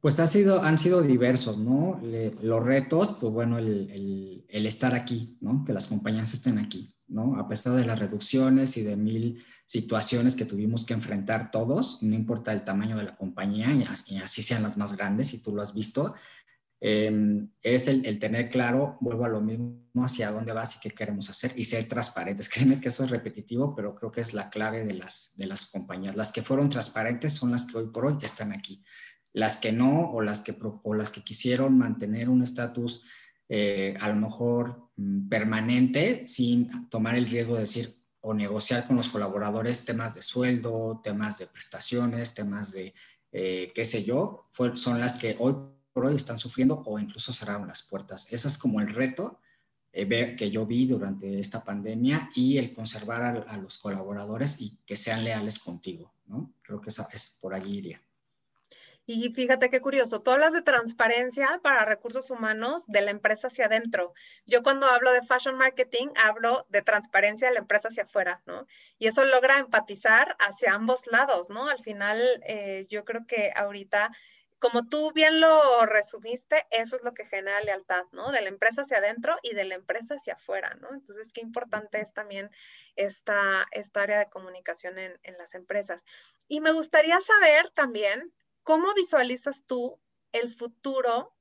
Pues 0.00 0.18
ha 0.18 0.26
sido, 0.26 0.60
han 0.60 0.76
sido 0.76 1.02
diversos, 1.02 1.56
¿no? 1.56 2.00
los 2.02 2.64
retos, 2.64 3.16
pues 3.20 3.32
bueno, 3.32 3.58
el, 3.58 4.44
el, 4.48 4.66
estar 4.66 4.92
aquí, 4.92 5.38
¿no? 5.40 5.64
Que 5.64 5.72
las 5.72 5.86
compañías 5.86 6.34
estén 6.34 6.58
aquí, 6.58 6.96
¿no? 7.06 7.36
A 7.36 7.46
pesar 7.46 7.74
de 7.74 7.86
las 7.86 8.00
reducciones 8.00 8.76
y 8.76 8.82
de 8.82 8.96
mil 8.96 9.44
situaciones 9.66 10.34
que 10.34 10.46
tuvimos 10.46 10.84
que 10.84 10.94
enfrentar 10.94 11.52
todos, 11.52 12.02
no 12.02 12.16
importa 12.16 12.52
el 12.52 12.64
tamaño 12.64 12.96
de 12.96 13.04
la 13.04 13.16
compañía, 13.16 13.72
y 13.72 14.16
así 14.16 14.42
sean 14.42 14.64
las 14.64 14.76
más 14.76 14.96
grandes, 14.96 15.28
si 15.28 15.40
tú 15.40 15.54
lo 15.54 15.62
has 15.62 15.74
visto, 15.74 16.14
em, 16.80 17.50
es 17.62 17.88
el, 17.88 18.18
tener 18.18 18.48
claro, 18.48 18.96
vuelvo 19.00 19.24
a 19.24 19.28
lo 19.28 19.40
mismo, 19.40 19.80
hacia 20.04 20.30
dónde 20.30 20.52
vas 20.52 20.76
y 20.76 20.80
qué 20.80 20.90
queremos 20.90 21.28
hacer 21.30 21.52
y 21.56 21.64
ser 21.64 21.88
transparentes. 21.88 22.48
Créeme 22.52 22.80
que 22.80 22.88
eso 22.88 23.04
es 23.04 23.10
repetitivo, 23.10 23.74
pero 23.74 23.94
creo 23.94 24.10
que 24.10 24.20
es 24.20 24.34
la 24.34 24.50
clave 24.50 24.84
de 24.84 24.94
las, 24.94 25.34
de 25.36 25.46
las 25.46 25.70
compañías. 25.70 26.16
Las 26.16 26.32
que 26.32 26.42
fueron 26.42 26.70
transparentes 26.70 27.34
son 27.34 27.52
las 27.52 27.66
que 27.66 27.78
hoy 27.78 27.86
por 27.88 28.06
hoy 28.06 28.18
están 28.22 28.52
aquí. 28.52 28.82
Las 29.32 29.58
que 29.58 29.72
no 29.72 30.10
o 30.10 30.20
las 30.22 30.40
que, 30.40 30.56
o 30.60 30.94
las 30.94 31.12
que 31.12 31.22
quisieron 31.22 31.78
mantener 31.78 32.28
un 32.28 32.42
estatus 32.42 33.02
eh, 33.52 33.94
a 33.98 34.08
lo 34.08 34.14
mejor 34.14 34.90
mm, 34.96 35.28
permanente 35.28 36.24
sin 36.28 36.88
tomar 36.88 37.16
el 37.16 37.26
riesgo 37.26 37.54
de 37.54 37.62
decir, 37.62 37.88
o 38.20 38.32
negociar 38.32 38.86
con 38.86 38.96
los 38.96 39.08
colaboradores 39.08 39.84
temas 39.84 40.14
de 40.14 40.22
sueldo, 40.22 41.00
temas 41.02 41.38
de 41.38 41.46
prestaciones, 41.46 42.34
temas 42.34 42.70
de 42.72 42.94
eh, 43.32 43.72
qué 43.74 43.84
sé 43.84 44.04
yo, 44.04 44.48
son 44.74 45.00
las 45.00 45.16
que 45.16 45.36
hoy 45.38 45.54
por 45.92 46.06
hoy 46.06 46.16
están 46.16 46.38
sufriendo 46.38 46.82
o 46.86 46.98
incluso 46.98 47.32
cerraron 47.32 47.68
las 47.68 47.82
puertas. 47.82 48.32
Ese 48.32 48.48
es 48.48 48.58
como 48.58 48.80
el 48.80 48.94
reto 48.94 49.40
eh, 49.92 50.36
que 50.36 50.50
yo 50.50 50.66
vi 50.66 50.86
durante 50.86 51.40
esta 51.40 51.64
pandemia 51.64 52.30
y 52.34 52.58
el 52.58 52.72
conservar 52.74 53.44
a, 53.48 53.56
los 53.56 53.78
colaboradores 53.78 54.60
y 54.60 54.78
que 54.86 54.96
sean 54.96 55.24
leales 55.24 55.58
contigo, 55.58 56.14
¿no? 56.26 56.54
Creo 56.62 56.80
que 56.80 56.90
esa 56.90 57.08
es 57.12 57.38
por 57.40 57.54
allí 57.54 57.78
iría. 57.78 58.00
Y 59.12 59.30
fíjate 59.30 59.70
qué 59.70 59.80
curioso, 59.80 60.22
tú 60.22 60.30
hablas 60.30 60.52
de 60.52 60.62
transparencia 60.62 61.58
para 61.64 61.84
recursos 61.84 62.30
humanos 62.30 62.84
de 62.86 63.00
la 63.00 63.10
empresa 63.10 63.48
hacia 63.48 63.66
adentro. 63.66 64.14
Yo 64.46 64.62
cuando 64.62 64.86
hablo 64.86 65.10
de 65.10 65.22
fashion 65.22 65.56
marketing, 65.56 66.06
hablo 66.14 66.64
de 66.68 66.82
transparencia 66.82 67.48
de 67.48 67.54
la 67.54 67.60
empresa 67.60 67.88
hacia 67.88 68.04
afuera, 68.04 68.40
¿no? 68.46 68.68
Y 69.00 69.08
eso 69.08 69.24
logra 69.24 69.58
empatizar 69.58 70.36
hacia 70.38 70.74
ambos 70.74 71.08
lados, 71.08 71.50
¿no? 71.50 71.66
Al 71.66 71.82
final, 71.82 72.20
eh, 72.46 72.86
yo 72.88 73.04
creo 73.04 73.26
que 73.26 73.50
ahorita, 73.56 74.12
como 74.60 74.86
tú 74.88 75.12
bien 75.12 75.40
lo 75.40 75.86
resumiste, 75.86 76.66
eso 76.70 76.96
es 76.96 77.02
lo 77.02 77.14
que 77.14 77.26
genera 77.26 77.60
lealtad, 77.62 78.04
¿no? 78.12 78.30
De 78.30 78.42
la 78.42 78.48
empresa 78.48 78.82
hacia 78.82 78.98
adentro 78.98 79.36
y 79.42 79.54
de 79.54 79.64
la 79.64 79.74
empresa 79.74 80.14
hacia 80.14 80.34
afuera, 80.34 80.74
¿no? 80.74 80.90
Entonces, 80.92 81.32
qué 81.32 81.40
importante 81.40 82.00
es 82.00 82.12
también 82.12 82.50
esta, 82.94 83.66
esta 83.72 84.02
área 84.02 84.18
de 84.18 84.30
comunicación 84.30 84.98
en, 84.98 85.18
en 85.22 85.36
las 85.38 85.54
empresas. 85.54 86.04
Y 86.46 86.60
me 86.60 86.72
gustaría 86.72 87.20
saber 87.20 87.70
también, 87.70 88.32
¿cómo 88.62 88.92
visualizas 88.94 89.64
tú 89.66 89.98
el 90.32 90.54
futuro 90.54 91.34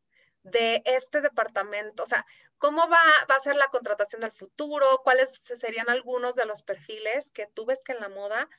de 0.44 0.82
este 0.86 1.22
departamento? 1.22 2.04
O 2.04 2.06
sea, 2.06 2.26
¿cómo 2.60 2.88
va, 2.90 3.02
a 3.28 3.40
ser 3.40 3.56
la 3.56 3.68
contratación 3.70 4.22
del 4.22 4.32
futuro? 4.32 5.02
¿Cuáles 5.04 5.32
serían 5.32 5.90
algunos 5.90 6.36
de 6.36 6.46
los 6.46 6.62
perfiles 6.62 7.32
que 7.32 7.48
tú 7.48 7.66
ves 7.66 7.82
que 7.84 7.94
en 7.94 8.02
la 8.02 8.10
moda 8.10 8.50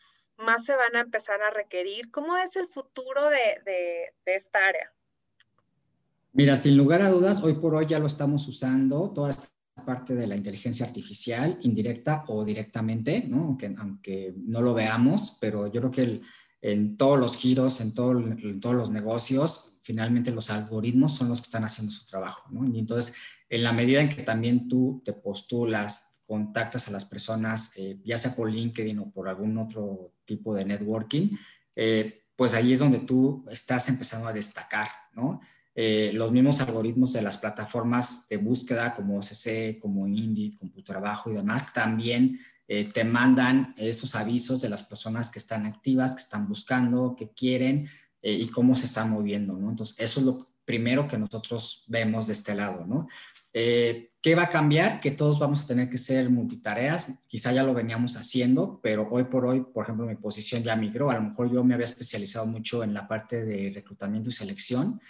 más 0.41 0.65
se 0.65 0.75
van 0.75 0.97
a 0.97 1.01
empezar 1.01 1.41
a 1.43 1.51
requerir? 1.51 2.11
¿Cómo 2.11 2.37
es 2.37 2.57
el 2.57 2.69
futuro 2.69 3.29
de, 3.29 4.13
esta 4.27 4.59
área? 4.59 4.93
Mira, 6.33 6.57
sin 6.57 6.77
lugar 6.77 7.03
a 7.03 7.11
dudas, 7.11 7.43
hoy 7.43 7.55
por 7.55 7.75
hoy 7.75 7.87
ya 7.87 7.99
lo 7.99 8.07
estamos 8.07 8.47
usando, 8.47 9.11
toda 9.11 9.31
esta 9.31 9.51
parte 9.85 10.15
de 10.15 10.27
la 10.27 10.37
inteligencia 10.37 10.87
artificial, 10.87 11.59
indirecta 11.63 12.25
o 12.29 12.45
directamente, 12.45 13.25
¿no? 13.27 13.39
Aunque, 13.39 13.75
aunque 13.79 14.35
no 14.37 14.61
lo 14.61 14.75
veamos, 14.75 15.39
pero 15.41 15.67
yo 15.67 15.81
creo 15.81 15.91
que 15.91 16.21
en 16.63 16.97
todos 16.97 17.19
los 17.19 17.37
giros, 17.37 17.81
en, 17.81 17.95
todos 17.95 18.75
los 18.75 18.91
negocios, 18.91 19.81
finalmente 19.83 20.31
los 20.31 20.51
algoritmos 20.51 21.15
son 21.15 21.29
los 21.31 21.41
que 21.41 21.47
están 21.47 21.65
haciendo 21.65 21.93
su 21.93 22.07
trabajo, 22.07 22.49
¿no? 22.51 22.65
Y 22.71 22.79
entonces, 22.79 23.15
en 23.49 23.63
la 23.63 23.73
medida 23.73 24.01
en 24.01 24.11
que 24.11 24.23
también 24.23 24.69
tú 24.69 25.03
te 25.05 25.13
postulas, 25.13 26.10
contactas 26.31 26.87
a 26.87 26.93
las 26.93 27.05
personas, 27.05 27.77
eh, 27.77 27.99
ya 28.05 28.17
sea 28.17 28.37
por 28.37 28.49
LinkedIn 28.49 29.01
o 29.01 29.11
por 29.11 29.29
algún 29.29 29.59
otro 29.59 30.13
tipo 30.25 30.55
de 30.55 30.65
networking, 30.65 31.31
eh, 31.75 32.23
pues 32.37 32.55
ahí 32.55 32.73
es 32.73 32.79
donde 32.79 33.01
tú 33.01 33.45
estás 33.51 33.89
empezando 33.89 34.29
a 34.29 34.33
destacar, 34.33 34.87
¿no? 35.13 35.41
Eh, 35.75 36.13
los 36.15 36.31
mismos 36.31 36.61
algoritmos 36.61 37.13
de 37.15 37.23
las 37.23 37.37
plataformas 37.37 38.29
de 38.29 38.37
búsqueda 38.37 38.95
como 38.95 39.19
OCC, 39.19 39.81
como 39.81 40.07
Indeed, 40.07 40.57
Computrabajo 40.57 41.33
y 41.33 41.35
demás, 41.35 41.73
también 41.73 42.39
eh, 42.69 42.85
te 42.85 43.03
mandan 43.03 43.75
esos 43.77 44.15
avisos 44.15 44.61
de 44.61 44.69
las 44.69 44.85
personas 44.85 45.31
que 45.31 45.41
están 45.41 45.67
activas, 45.67 46.15
que 46.15 46.23
están 46.23 46.47
buscando, 46.47 47.17
que 47.17 47.31
quieren 47.31 47.89
y 48.23 48.47
cómo 48.49 48.77
se 48.77 48.85
están 48.87 49.11
moviendo, 49.11 49.55
¿no? 49.55 49.71
Entonces, 49.71 49.97
eso 49.99 50.21
es 50.21 50.27
lo 50.27 50.51
primero 50.65 51.09
que 51.09 51.19
nosotros 51.19 51.85
vemos 51.89 52.27
de 52.29 52.35
este 52.35 52.55
lado, 52.55 52.87
¿no? 52.87 53.09
Eh, 53.53 54.11
¿Qué 54.23 54.35
va 54.35 54.45
a 54.45 54.49
cambiar? 54.51 55.01
Que 55.01 55.13
todos 55.13 55.39
vamos 55.39 55.65
a 55.65 55.67
tener 55.67 55.89
que 55.89 55.97
ser 55.97 56.29
multitareas. 56.29 57.13
Quizá 57.27 57.53
ya 57.53 57.63
lo 57.63 57.73
veníamos 57.73 58.17
haciendo, 58.17 58.79
pero 58.83 59.09
hoy 59.11 59.25
por 59.25 59.47
hoy, 59.47 59.63
por 59.63 59.85
ejemplo, 59.85 60.07
mi 60.07 60.17
posición 60.17 60.63
ya 60.63 60.77
migró. 60.77 61.11
A 61.11 61.15
lo 61.15 61.23
mejor 61.23 61.51
yo 61.51 61.65
me 61.65 61.73
había 61.73 61.87
especializado 61.87 62.47
mucho 62.47 62.85
en 62.85 62.93
la 62.93 63.09
parte 63.09 63.45
de 63.45 63.71
reclutamiento 63.75 64.29
y 64.29 64.33
selección 64.33 65.01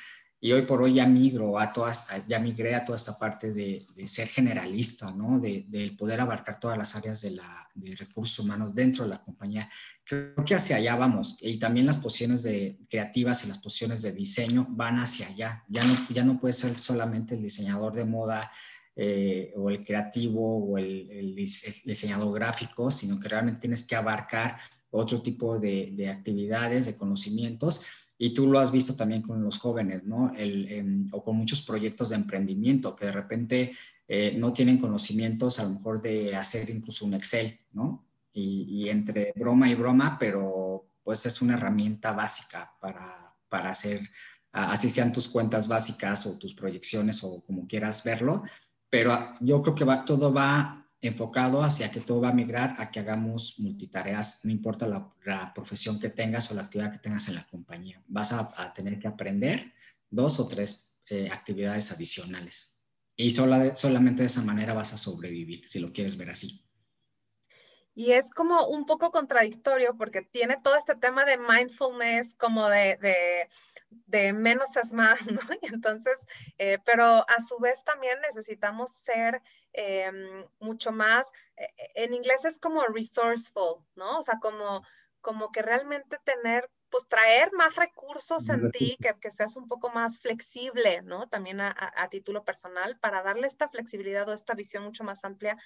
y 0.42 0.52
hoy 0.52 0.62
por 0.62 0.80
hoy 0.80 0.94
ya 0.94 1.06
migro 1.06 1.58
a 1.58 1.70
todas, 1.70 2.06
ya 2.26 2.38
migré 2.38 2.74
a 2.74 2.82
toda 2.82 2.96
esta 2.96 3.18
parte 3.18 3.52
de, 3.52 3.86
ser 4.06 4.26
generalista, 4.26 5.10
¿no? 5.10 5.38
De, 5.38 5.94
poder 5.98 6.18
abarcar 6.20 6.58
todas 6.58 6.78
las 6.78 6.96
áreas 6.96 7.20
de, 7.20 7.32
la, 7.32 7.68
de 7.74 7.94
recursos 7.94 8.38
humanos 8.42 8.74
dentro 8.74 9.04
de 9.04 9.10
la 9.10 9.22
compañía. 9.22 9.68
Creo 10.02 10.42
que 10.46 10.54
hacia 10.54 10.76
allá 10.76 10.96
vamos. 10.96 11.36
Y 11.42 11.58
también 11.58 11.84
las 11.84 11.98
posiciones 11.98 12.42
de 12.42 12.78
creativas 12.88 13.44
y 13.44 13.48
las 13.48 13.58
posiciones 13.58 14.00
de 14.00 14.12
diseño 14.12 14.66
van 14.70 14.98
hacia 14.98 15.26
allá. 15.26 15.62
Ya 15.68 15.84
no, 15.84 15.94
ya 16.08 16.24
no 16.24 16.40
puede 16.40 16.54
ser 16.54 16.78
solamente 16.78 17.34
el 17.34 17.42
diseñador 17.42 17.92
de 17.92 18.06
moda 18.06 18.50
eh, 18.96 19.52
o 19.56 19.68
el 19.68 19.84
creativo 19.84 20.56
o 20.56 20.78
el, 20.78 21.10
el, 21.10 21.34
diseñador 21.34 22.32
gráfico, 22.32 22.90
sino 22.90 23.20
que 23.20 23.28
realmente 23.28 23.60
tienes 23.60 23.86
que 23.86 23.94
abarcar 23.94 24.56
otro 24.90 25.20
tipo 25.20 25.58
de, 25.58 25.90
de 25.92 26.08
actividades, 26.08 26.86
de 26.86 26.96
conocimientos 26.96 27.82
y 28.22 28.34
tú 28.34 28.46
lo 28.46 28.60
has 28.60 28.70
visto 28.70 28.94
también 28.94 29.22
con 29.22 29.42
los 29.42 29.58
jóvenes, 29.58 30.04
¿no? 30.04 30.30
El, 30.36 30.70
em, 30.70 31.08
o 31.10 31.24
con 31.24 31.38
muchos 31.38 31.62
proyectos 31.62 32.10
de 32.10 32.16
emprendimiento 32.16 32.94
que 32.94 33.06
de 33.06 33.12
repente 33.12 33.74
eh, 34.06 34.34
no 34.36 34.52
tienen 34.52 34.76
conocimientos 34.76 35.58
a 35.58 35.64
lo 35.64 35.70
mejor 35.70 36.02
de 36.02 36.36
hacer 36.36 36.68
incluso 36.68 37.06
un 37.06 37.14
Excel, 37.14 37.58
¿no? 37.72 38.02
Y, 38.34 38.90
entre 38.90 39.32
broma 39.34 39.70
y 39.70 39.74
broma, 39.74 40.18
pero 40.20 40.86
pues 41.02 41.24
es 41.24 41.40
una 41.40 41.54
herramienta 41.54 42.12
básica 42.12 42.70
para, 42.78 43.34
para 43.48 43.70
hacer, 43.70 44.06
así 44.52 44.90
sean 44.90 45.12
tus 45.14 45.26
cuentas 45.26 45.66
básicas 45.66 46.26
o 46.26 46.38
tus 46.38 46.52
proyecciones 46.52 47.24
o 47.24 47.40
como 47.40 47.66
quieras 47.66 48.04
verlo, 48.04 48.42
pero 48.90 49.34
yo 49.40 49.62
creo 49.62 49.74
que 49.74 49.84
va, 49.84 50.04
todo 50.04 50.30
va 50.30 50.79
enfocado 51.02 51.62
hacia 51.62 51.90
que 51.90 52.00
todo 52.00 52.20
va 52.20 52.28
a 52.28 52.34
migrar 52.34 52.74
a 52.78 52.90
que 52.90 53.00
hagamos 53.00 53.58
multitareas, 53.58 54.44
no 54.44 54.50
importa 54.50 54.86
la, 54.86 55.52
profesión 55.54 55.98
que 55.98 56.10
tengas 56.10 56.50
o 56.50 56.54
la 56.54 56.62
actividad 56.62 56.92
que 56.92 56.98
tengas 56.98 57.28
en 57.28 57.36
la 57.36 57.46
compañía. 57.46 58.02
Vas 58.06 58.32
a, 58.32 58.72
tener 58.74 58.98
que 58.98 59.08
aprender 59.08 59.72
dos 60.10 60.40
o 60.40 60.48
tres 60.48 60.96
eh, 61.08 61.30
actividades 61.30 61.90
adicionales. 61.92 62.82
Y 63.16 63.30
solamente 63.30 64.22
de 64.22 64.26
esa 64.26 64.42
manera 64.42 64.72
vas 64.72 64.92
a 64.94 64.98
sobrevivir, 64.98 65.68
si 65.68 65.78
lo 65.78 65.92
quieres 65.92 66.16
ver 66.16 66.30
así. 66.30 66.64
Y 67.94 68.12
es 68.12 68.30
como 68.30 68.66
un 68.68 68.86
poco 68.86 69.10
contradictorio 69.10 69.96
porque 69.96 70.22
tiene 70.22 70.56
todo 70.62 70.76
este 70.76 70.94
tema 70.94 71.24
de 71.24 71.38
mindfulness, 71.38 72.34
como 72.34 72.68
de, 72.68 73.48
de, 74.06 74.32
menos 74.32 74.76
es 74.76 74.92
más, 74.92 75.20
¿no? 75.30 75.40
Y 75.60 75.66
entonces, 75.74 76.24
eh, 76.58 76.78
pero 76.84 77.04
a 77.04 77.40
su 77.40 77.58
vez 77.58 77.82
también 77.84 78.18
necesitamos 78.20 78.90
ser 78.90 79.42
em, 79.72 80.46
mucho 80.60 80.92
más, 80.92 81.30
eh, 81.56 81.66
en 81.94 82.14
inglés 82.14 82.44
es 82.44 82.58
como 82.58 82.84
resourceful, 82.84 83.84
¿no? 83.96 84.18
O 84.18 84.22
sea, 84.22 84.38
como, 84.40 84.84
como 85.20 85.50
que 85.50 85.62
realmente 85.62 86.18
tener 86.24 86.70
pues 86.90 87.06
traer 87.06 87.52
más 87.52 87.76
recursos 87.76 88.48
en 88.48 88.70
ti, 88.72 88.96
que, 89.00 89.14
que, 89.20 89.30
seas 89.30 89.56
un 89.56 89.68
poco 89.68 89.90
más 89.90 90.18
flexible, 90.18 91.02
¿no? 91.02 91.28
También 91.28 91.60
a, 91.60 91.74
a, 91.96 92.08
título 92.08 92.44
personal, 92.44 92.98
para 92.98 93.22
darle 93.22 93.46
esta 93.46 93.68
flexibilidad 93.68 94.28
o 94.28 94.32
esta 94.32 94.54
visión 94.54 94.84
mucho 94.84 95.04
más 95.04 95.24
amplia 95.24 95.56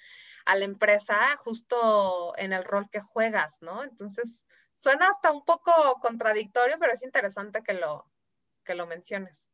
a 0.45 0.55
la 0.55 0.65
empresa, 0.65 1.17
justo 1.37 2.33
en 2.37 2.53
el 2.53 2.63
rol 2.63 2.89
que 2.89 3.01
juegas, 3.01 3.57
¿no? 3.61 3.83
Entonces, 3.83 4.45
suena 4.73 5.07
hasta 5.09 5.31
un 5.31 5.43
poco 5.43 5.71
contradictorio, 6.01 6.77
pero 6.79 6.93
es 6.93 7.03
interesante 7.03 7.63
que 7.63 7.73
lo, 7.73 8.05
que 8.63 8.75
lo 8.75 8.85
menciones. 8.85 9.49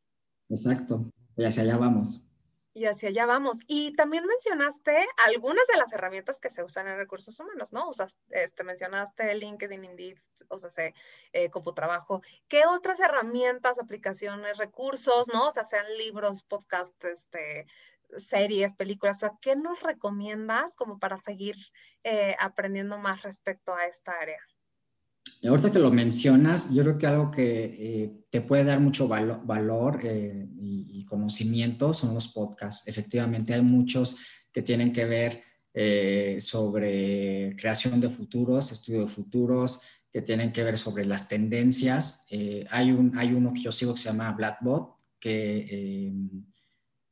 Exacto, 0.48 1.10
y 1.36 1.44
hacia 1.44 1.62
allá 1.62 1.78
vamos. 1.78 2.26
Y 2.74 2.86
hacia 2.86 3.10
allá 3.10 3.26
vamos. 3.26 3.58
Y 3.66 3.94
también 3.94 4.24
mencionaste 4.24 5.06
algunas 5.26 5.66
de 5.66 5.76
las 5.76 5.92
herramientas 5.92 6.40
que 6.40 6.50
se 6.50 6.62
usan 6.62 6.88
en 6.88 6.96
recursos 6.96 7.38
humanos, 7.38 7.72
¿no? 7.72 7.88
Usas, 7.88 8.18
este, 8.30 8.64
mencionaste 8.64 9.34
LinkedIn, 9.34 9.84
Indeed, 9.84 10.18
o 10.48 10.58
sea, 10.58 10.92
eh, 11.32 11.50
Computrabajo. 11.50 12.22
¿Qué 12.48 12.64
otras 12.66 13.00
herramientas, 13.00 13.78
aplicaciones, 13.78 14.56
recursos, 14.56 15.28
¿no? 15.28 15.48
O 15.48 15.50
sea, 15.50 15.64
sean 15.64 15.86
libros, 15.98 16.44
podcasts, 16.44 17.04
este, 17.04 17.66
series, 18.16 18.74
películas, 18.74 19.16
o 19.18 19.20
sea, 19.20 19.32
¿qué 19.40 19.56
nos 19.56 19.80
recomiendas 19.82 20.74
como 20.74 20.98
para 20.98 21.18
seguir 21.20 21.56
eh, 22.04 22.36
aprendiendo 22.38 22.98
más 22.98 23.22
respecto 23.22 23.74
a 23.74 23.86
esta 23.86 24.12
área? 24.12 24.40
Ahorita 25.44 25.72
que 25.72 25.80
lo 25.80 25.90
mencionas, 25.90 26.72
yo 26.72 26.84
creo 26.84 26.98
que 26.98 27.06
algo 27.06 27.30
que 27.32 27.64
eh, 27.64 28.12
te 28.30 28.42
puede 28.42 28.62
dar 28.62 28.78
mucho 28.78 29.08
valor 29.08 30.00
eh, 30.04 30.46
y, 30.56 31.04
conocimiento 31.04 31.92
son 31.92 32.14
los 32.14 32.28
podcasts. 32.28 32.88
Efectivamente, 32.88 33.52
hay 33.52 33.60
muchos 33.60 34.24
que 34.50 34.62
tienen 34.62 34.94
que 34.94 35.04
ver 35.04 35.42
eh, 35.74 36.38
sobre 36.40 37.54
creación 37.58 38.00
de 38.00 38.08
futuros, 38.08 38.72
estudio 38.72 39.02
de 39.02 39.08
futuros, 39.08 39.82
que 40.10 40.22
tienen 40.22 40.52
que 40.52 40.62
ver 40.62 40.78
sobre 40.78 41.04
las 41.04 41.28
tendencias. 41.28 42.24
hay, 42.70 42.92
un, 42.92 43.12
hay 43.18 43.34
uno 43.34 43.52
que 43.52 43.62
yo 43.62 43.72
sigo 43.72 43.94
que 43.94 44.00
se 44.00 44.08
llama 44.08 44.32
Blackbot, 44.32 44.96
que, 45.20 46.14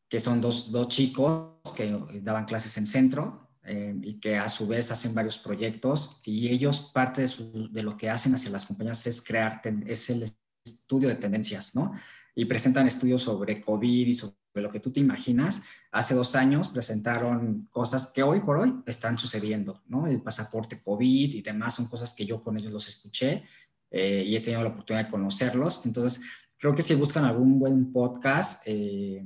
que 0.09 0.21
son 0.21 0.40
dos, 0.40 0.73
dos 0.73 0.88
chicos 0.88 1.61
que 1.77 1.95
daban 2.23 2.47
clases 2.47 2.77
en 2.79 2.87
centro 2.87 3.49
eh, 3.62 3.94
y 4.03 4.20
que 4.20 4.37
a 4.37 4.49
su 4.49 4.66
vez 4.66 4.90
hacen 4.90 5.14
varios 5.14 5.38
proyectos 5.38 6.23
y 6.25 6.49
ellos 6.49 6.90
parte 6.94 7.27
de, 7.70 7.83
lo 7.83 7.96
que 7.96 8.09
hacen 8.09 8.35
hacia 8.35 8.51
las 8.51 8.64
compañías 8.64 9.07
es 9.07 9.23
crear, 9.23 9.61
es 9.87 10.09
el 10.09 10.31
estudio 10.64 11.09
de 11.09 11.16
tendencias, 11.16 11.75
¿no? 11.75 11.92
Y 12.35 12.46
presentan 12.46 12.87
estudios 12.87 13.23
sobre 13.23 13.61
COVID 13.61 14.07
y 14.07 14.14
sobre 14.14 14.35
lo 14.55 14.70
que 14.70 14.81
tú 14.81 14.90
te 14.90 15.01
imaginas. 15.01 15.64
Hace 15.92 16.14
dos 16.14 16.35
años 16.37 16.68
presentaron 16.68 17.68
cosas 17.70 18.12
que 18.14 18.23
hoy 18.23 18.40
por 18.40 18.57
hoy 18.57 18.83
están 18.87 19.18
sucediendo, 19.18 19.83
¿no? 19.88 20.07
El 20.07 20.23
pasaporte 20.23 20.81
COVID 20.81 21.35
y 21.35 21.42
demás 21.42 21.75
son 21.75 21.87
cosas 21.87 22.14
que 22.14 22.25
yo 22.25 22.42
con 22.42 22.57
ellos 22.57 22.73
los 22.73 22.88
escuché 22.88 23.44
eh, 23.90 24.25
y 24.27 24.37
he 24.37 24.40
tenido 24.40 24.62
la 24.62 24.70
oportunidad 24.70 25.05
de 25.05 25.11
conocerlos. 25.11 25.85
Entonces, 25.85 26.23
creo 26.57 26.75
que 26.75 26.83
si 26.83 26.94
buscan 26.94 27.25
algún 27.25 27.59
buen 27.59 27.92
podcast, 27.92 28.62
eh, 28.66 29.23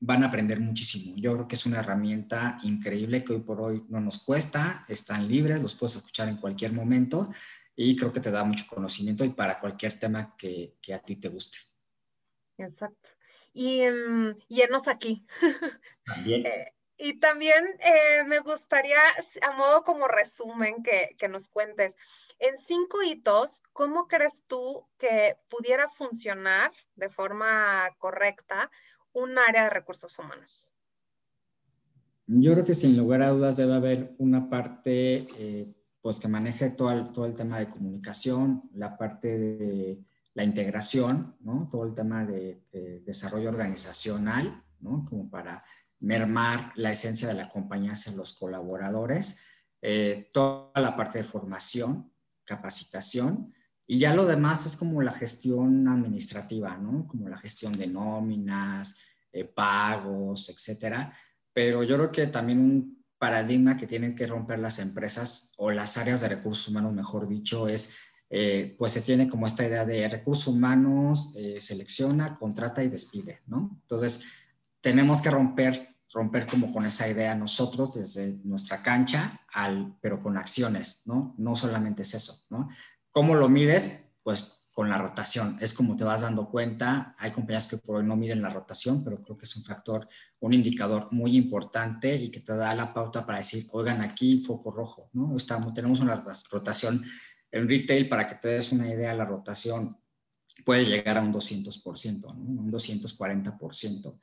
van 0.00 0.22
a 0.22 0.26
aprender 0.26 0.60
muchísimo. 0.60 1.16
Yo 1.16 1.34
creo 1.34 1.48
que 1.48 1.54
es 1.54 1.66
una 1.66 1.80
herramienta 1.80 2.58
increíble 2.62 3.24
que 3.24 3.34
hoy 3.34 3.40
por 3.40 3.60
hoy 3.60 3.84
no 3.88 4.00
nos 4.00 4.22
cuesta, 4.22 4.84
están 4.88 5.26
libres, 5.28 5.60
los 5.60 5.74
puedes 5.74 5.96
escuchar 5.96 6.28
en 6.28 6.36
cualquier 6.36 6.72
momento 6.72 7.30
y 7.74 7.96
creo 7.96 8.12
que 8.12 8.20
te 8.20 8.30
da 8.30 8.44
mucho 8.44 8.64
conocimiento 8.68 9.24
y 9.24 9.30
para 9.30 9.60
cualquier 9.60 9.98
tema 9.98 10.34
que, 10.36 10.76
a 10.92 10.98
ti 10.98 11.16
te 11.16 11.28
guste. 11.28 11.58
Exacto. 12.58 13.10
Y, 13.52 13.86
um, 13.88 14.34
enos 14.48 14.88
aquí. 14.88 15.26
También. 16.04 16.46
Eh, 16.46 16.72
y 16.98 17.20
también 17.20 17.62
eh, 17.80 18.24
me 18.24 18.38
gustaría, 18.40 18.98
a 19.42 19.52
modo 19.52 19.82
como 19.82 20.08
resumen, 20.08 20.82
que, 20.82 21.14
que 21.18 21.28
nos 21.28 21.48
cuentes, 21.48 21.94
en 22.38 22.56
cinco 22.56 23.02
hitos, 23.02 23.62
¿cómo 23.74 24.08
crees 24.08 24.44
tú 24.46 24.88
que 24.98 25.36
pudiera 25.48 25.90
funcionar 25.90 26.72
de 26.94 27.10
forma 27.10 27.94
correcta 27.98 28.70
un 29.16 29.38
área 29.38 29.64
de 29.64 29.70
recursos 29.70 30.18
humanos? 30.18 30.70
Yo 32.26 32.52
creo 32.52 32.64
que 32.64 32.74
sin 32.74 32.96
lugar 32.96 33.22
a 33.22 33.30
dudas 33.30 33.56
debe 33.56 33.74
haber 33.74 34.14
una 34.18 34.50
parte 34.50 35.26
eh, 35.38 35.74
pues 36.02 36.20
que 36.20 36.28
maneje 36.28 36.70
todo 36.70 36.92
el, 36.92 37.12
todo 37.12 37.24
el 37.24 37.34
tema 37.34 37.58
de 37.58 37.68
comunicación, 37.68 38.68
la 38.74 38.96
parte 38.98 39.38
de 39.38 40.04
la 40.34 40.44
integración, 40.44 41.34
¿no? 41.40 41.68
todo 41.70 41.84
el 41.86 41.94
tema 41.94 42.26
de, 42.26 42.62
desarrollo 43.06 43.48
organizacional, 43.48 44.62
¿no? 44.80 45.06
como 45.08 45.30
para 45.30 45.64
mermar 46.00 46.72
la 46.74 46.90
esencia 46.90 47.26
de 47.26 47.34
la 47.34 47.48
compañía 47.48 47.92
hacia 47.92 48.12
los 48.12 48.34
colaboradores, 48.34 49.40
eh, 49.80 50.28
toda 50.32 50.78
la 50.80 50.94
parte 50.94 51.18
de 51.18 51.24
formación, 51.24 52.12
capacitación 52.44 53.54
y 53.86 53.98
ya 53.98 54.14
lo 54.14 54.26
demás 54.26 54.66
es 54.66 54.76
como 54.76 55.00
la 55.00 55.12
gestión 55.12 55.86
administrativa, 55.88 56.76
¿no? 56.76 57.06
Como 57.06 57.28
la 57.28 57.38
gestión 57.38 57.72
de 57.72 57.86
nóminas, 57.86 58.98
eh, 59.32 59.44
pagos, 59.44 60.48
etcétera. 60.48 61.16
Pero 61.52 61.82
yo 61.82 61.96
creo 61.96 62.12
que 62.12 62.26
también 62.26 62.58
un 62.60 63.04
paradigma 63.18 63.76
que 63.76 63.86
tienen 63.86 64.14
que 64.14 64.26
romper 64.26 64.58
las 64.58 64.78
empresas 64.78 65.54
o 65.58 65.70
las 65.70 65.96
áreas 65.96 66.20
de 66.20 66.28
recursos 66.28 66.68
humanos, 66.68 66.92
mejor 66.92 67.28
dicho, 67.28 67.68
es, 67.68 67.96
eh, 68.28 68.74
pues 68.76 68.92
se 68.92 69.02
tiene 69.02 69.28
como 69.28 69.46
esta 69.46 69.66
idea 69.66 69.84
de 69.84 70.08
recursos 70.08 70.48
humanos, 70.48 71.36
eh, 71.38 71.60
selecciona, 71.60 72.36
contrata 72.36 72.82
y 72.82 72.88
despide, 72.88 73.42
¿no? 73.46 73.78
Entonces, 73.82 74.24
tenemos 74.80 75.22
que 75.22 75.30
romper 75.30 75.88
romper 76.16 76.46
como 76.46 76.72
con 76.72 76.86
esa 76.86 77.06
idea 77.08 77.34
nosotros 77.34 77.94
desde 77.94 78.38
nuestra 78.42 78.82
cancha, 78.82 79.38
al, 79.52 79.98
pero 80.00 80.22
con 80.22 80.38
acciones, 80.38 81.02
¿no? 81.04 81.34
No 81.36 81.54
solamente 81.56 82.02
es 82.02 82.14
eso, 82.14 82.46
¿no? 82.48 82.68
¿Cómo 83.16 83.34
lo 83.34 83.48
mides? 83.48 83.98
Pues 84.22 84.68
con 84.72 84.90
la 84.90 84.98
rotación. 84.98 85.56
Es 85.62 85.72
como 85.72 85.96
te 85.96 86.04
vas 86.04 86.20
dando 86.20 86.50
cuenta. 86.50 87.16
Hay 87.18 87.30
compañías 87.30 87.66
que 87.66 87.78
por 87.78 87.96
hoy 87.96 88.04
no 88.04 88.14
miden 88.14 88.42
la 88.42 88.50
rotación, 88.50 89.02
pero 89.02 89.22
creo 89.22 89.38
que 89.38 89.46
es 89.46 89.56
un 89.56 89.64
factor, 89.64 90.06
un 90.40 90.52
indicador 90.52 91.08
muy 91.12 91.34
importante 91.34 92.14
y 92.14 92.30
que 92.30 92.40
te 92.40 92.54
da 92.54 92.74
la 92.74 92.92
pauta 92.92 93.24
para 93.24 93.38
decir, 93.38 93.68
oigan, 93.72 94.02
aquí 94.02 94.44
foco 94.44 94.70
rojo, 94.70 95.08
¿no? 95.14 95.34
Estamos, 95.34 95.72
tenemos 95.72 96.00
una 96.00 96.22
rotación 96.50 97.02
en 97.50 97.66
retail, 97.66 98.06
para 98.06 98.28
que 98.28 98.34
te 98.34 98.48
des 98.48 98.70
una 98.70 98.86
idea, 98.86 99.14
la 99.14 99.24
rotación 99.24 99.96
puede 100.66 100.84
llegar 100.84 101.16
a 101.16 101.22
un 101.22 101.32
200%, 101.32 102.20
¿no? 102.20 102.32
Un 102.34 102.70
240%, 102.70 104.18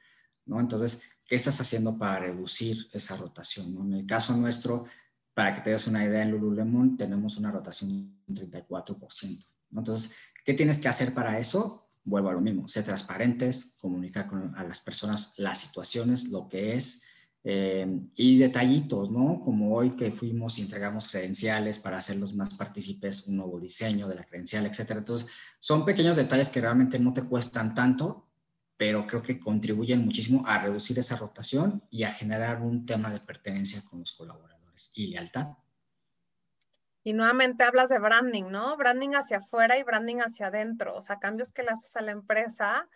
¿no? 0.46 0.60
Entonces, 0.60 1.02
¿qué 1.26 1.36
estás 1.36 1.60
haciendo 1.60 1.98
para 1.98 2.20
reducir 2.20 2.90
esa 2.94 3.18
rotación? 3.18 3.74
¿no? 3.74 3.86
En 3.86 3.94
el 3.94 4.06
caso 4.06 4.38
nuestro, 4.38 4.86
para 5.34 5.56
que 5.56 5.62
te 5.62 5.72
des 5.72 5.88
una 5.88 6.06
idea, 6.06 6.22
en 6.22 6.32
Lululemon 6.32 6.98
tenemos 6.98 7.38
una 7.38 7.52
rotación 7.52 8.16
de 8.28 8.50
34%. 8.50 9.46
Entonces, 9.76 10.16
¿qué 10.46 10.54
tienes 10.54 10.78
que 10.78 10.88
hacer 10.88 11.14
para 11.14 11.40
eso? 11.40 11.90
Vuelvo 12.04 12.30
a 12.30 12.34
lo 12.34 12.42
mismo, 12.42 12.68
ser 12.68 12.84
transparentes, 12.84 13.76
comunicar 13.80 14.28
con, 14.28 14.56
a 14.56 14.64
las 14.64 14.80
personas 14.82 15.36
las 15.38 15.58
situaciones, 15.60 16.30
lo 16.30 16.48
que 16.48 16.76
es, 16.76 17.04
eh, 17.46 17.88
y 18.16 18.38
detallitos, 18.38 19.10
¿no? 19.10 19.42
Como 19.44 19.76
hoy 19.76 19.92
que 19.92 20.12
fuimos 20.12 20.58
y 20.60 20.62
entregamos 20.62 21.10
credenciales 21.10 21.80
para 21.80 21.98
hacerlos 21.98 22.34
más 22.34 22.56
partícipes, 22.56 23.28
un 23.28 23.38
nuevo 23.38 23.60
diseño 23.60 24.08
de 24.08 24.16
la 24.16 24.26
credencial, 24.26 24.66
etcétera. 24.66 25.00
Entonces, 25.00 25.30
son 25.60 25.84
pequeños 25.84 26.16
detalles 26.16 26.50
que 26.50 26.62
realmente 26.62 27.00
no 27.00 27.14
te 27.14 27.24
cuestan 27.24 27.74
tanto, 27.74 28.30
pero 28.78 29.08
creo 29.08 29.22
que 29.22 29.40
contribuyen 29.40 30.06
muchísimo 30.06 30.42
a 30.46 30.60
reducir 30.60 31.00
esa 31.00 31.18
rotación 31.18 31.84
y 31.90 32.04
a 32.04 32.12
generar 32.12 32.62
un 32.62 32.86
tema 32.86 33.10
de 33.12 33.20
pertenencia 33.20 33.82
con 33.82 34.00
los 34.00 34.12
colaboradores 34.14 34.54
y 34.94 35.08
lealtad. 35.08 35.58
Y 37.04 37.14
nuevamente 37.14 37.64
hablas 37.64 37.90
de 37.90 38.00
branding, 38.00 38.46
¿no? 38.46 38.78
Branding 38.78 39.10
hacia 39.10 39.38
afuera 39.38 39.78
y 39.78 39.84
branding 39.84 40.18
hacia 40.18 40.48
adentro. 40.48 40.96
O 40.96 41.02
sea, 41.02 41.20
cambios 41.20 41.52
que 41.52 41.64
le 41.64 41.70
haces 41.70 41.96
a 41.98 42.02
la 42.02 42.12
empresa, 42.12 42.88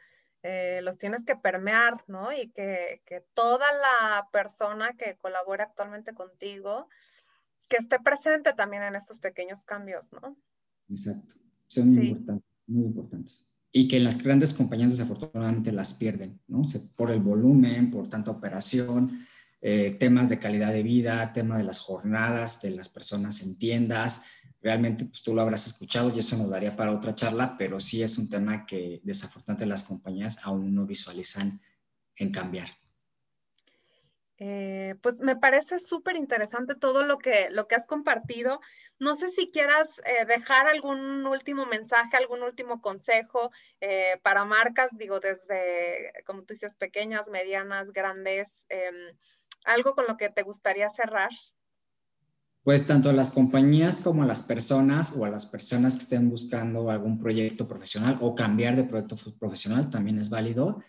eh, 0.44 0.80
los 0.82 0.98
tienes 0.98 1.26
que 1.26 1.36
permear, 1.36 2.04
¿no? 2.08 2.32
Y 2.32 2.50
que, 2.52 3.02
toda 3.34 3.66
la 3.74 4.30
persona 4.32 4.94
que 4.98 5.18
colabora 5.18 5.66
actualmente 5.66 6.14
contigo, 6.14 6.88
que 7.68 7.76
esté 7.78 8.00
presente 8.00 8.54
también 8.54 8.84
en 8.84 8.96
estos 8.96 9.20
pequeños 9.20 9.64
cambios, 9.64 10.10
¿no? 10.14 10.38
Exacto. 10.90 11.36
Son 11.68 11.94
muy 11.94 12.10
importantes, 12.10 12.64
muy 12.66 12.86
importantes. 12.86 13.52
Y 13.74 13.90
que 13.90 14.00
las 14.00 14.24
grandes 14.24 14.54
compañías 14.54 14.92
desafortunadamente 14.92 15.74
las 15.74 15.94
pierden, 15.96 16.40
¿no? 16.48 16.64
por 16.96 17.12
el 17.12 17.20
volumen, 17.20 17.92
por 17.92 18.10
tanta 18.10 18.32
operación, 18.32 19.28
eh, 19.60 19.98
temas 20.00 20.30
de 20.30 20.38
calidad 20.38 20.72
de 20.72 20.84
vida, 20.84 21.34
tema 21.34 21.58
de 21.58 21.64
las 21.64 21.80
jornadas 21.80 22.62
de 22.62 22.72
las 22.72 22.90
personas 22.90 23.42
en 23.42 23.58
tiendas. 23.58 24.26
Realmente, 24.62 25.06
pues 25.06 25.24
tú 25.24 25.34
lo 25.34 25.42
habrás 25.42 25.66
escuchado 25.66 26.12
y 26.16 26.20
eso 26.20 26.38
nos 26.38 26.50
daría 26.50 26.76
para 26.76 26.92
otra 26.92 27.16
charla, 27.16 27.56
pero 27.58 27.80
sí 27.80 28.04
es 28.04 28.18
un 28.20 28.30
tema 28.30 28.68
que 28.68 29.02
desafortunadamente 29.04 29.66
las 29.66 29.84
compañías 29.84 30.38
aún 30.44 30.76
no 30.76 30.86
visualizan 30.86 31.60
en 32.16 32.32
cambiar. 32.32 32.70
Eh, 34.40 34.94
pues 35.02 35.20
me 35.20 35.36
parece 35.36 35.80
súper 35.80 36.16
interesante 36.16 36.76
todo 36.76 37.02
lo 37.02 37.18
que, 37.18 37.50
lo 37.50 37.68
que 37.68 37.74
has 37.74 37.88
compartido. 37.88 38.62
No 39.00 39.16
sé 39.16 39.30
si 39.30 39.50
quieras 39.50 40.00
eh, 40.06 40.26
dejar 40.26 40.68
algún 40.68 41.26
último 41.26 41.66
mensaje, 41.66 42.16
algún 42.18 42.44
último 42.44 42.80
consejo 42.80 43.52
para 44.22 44.46
marcas, 44.46 44.92
digo, 44.94 45.20
desde, 45.20 46.14
como 46.26 46.42
tú 46.44 46.54
dices, 46.54 46.76
pequeñas, 46.76 47.28
medianas, 47.30 47.92
grandes, 47.92 48.66
em, 48.70 49.16
algo 49.66 49.94
con 49.94 50.06
lo 50.08 50.18
que 50.18 50.30
te 50.30 50.44
gustaría 50.44 50.90
cerrar. 50.90 51.30
Pues 52.64 52.86
tanto 52.86 53.14
las 53.14 53.32
compañías 53.32 54.02
como 54.02 54.26
las 54.26 54.42
personas 54.42 55.16
o 55.16 55.24
a 55.24 55.30
las 55.30 55.46
personas 55.46 55.96
que 55.96 56.04
estén 56.04 56.30
buscando 56.30 56.90
algún 56.90 57.18
proyecto 57.18 57.68
profesional 57.68 58.18
o 58.22 58.36
cambiar 58.36 58.76
de 58.76 58.84
proyecto 58.84 59.16
profesional 59.40 59.90
también 59.90 60.20
es 60.20 60.30
válido, 60.30 60.84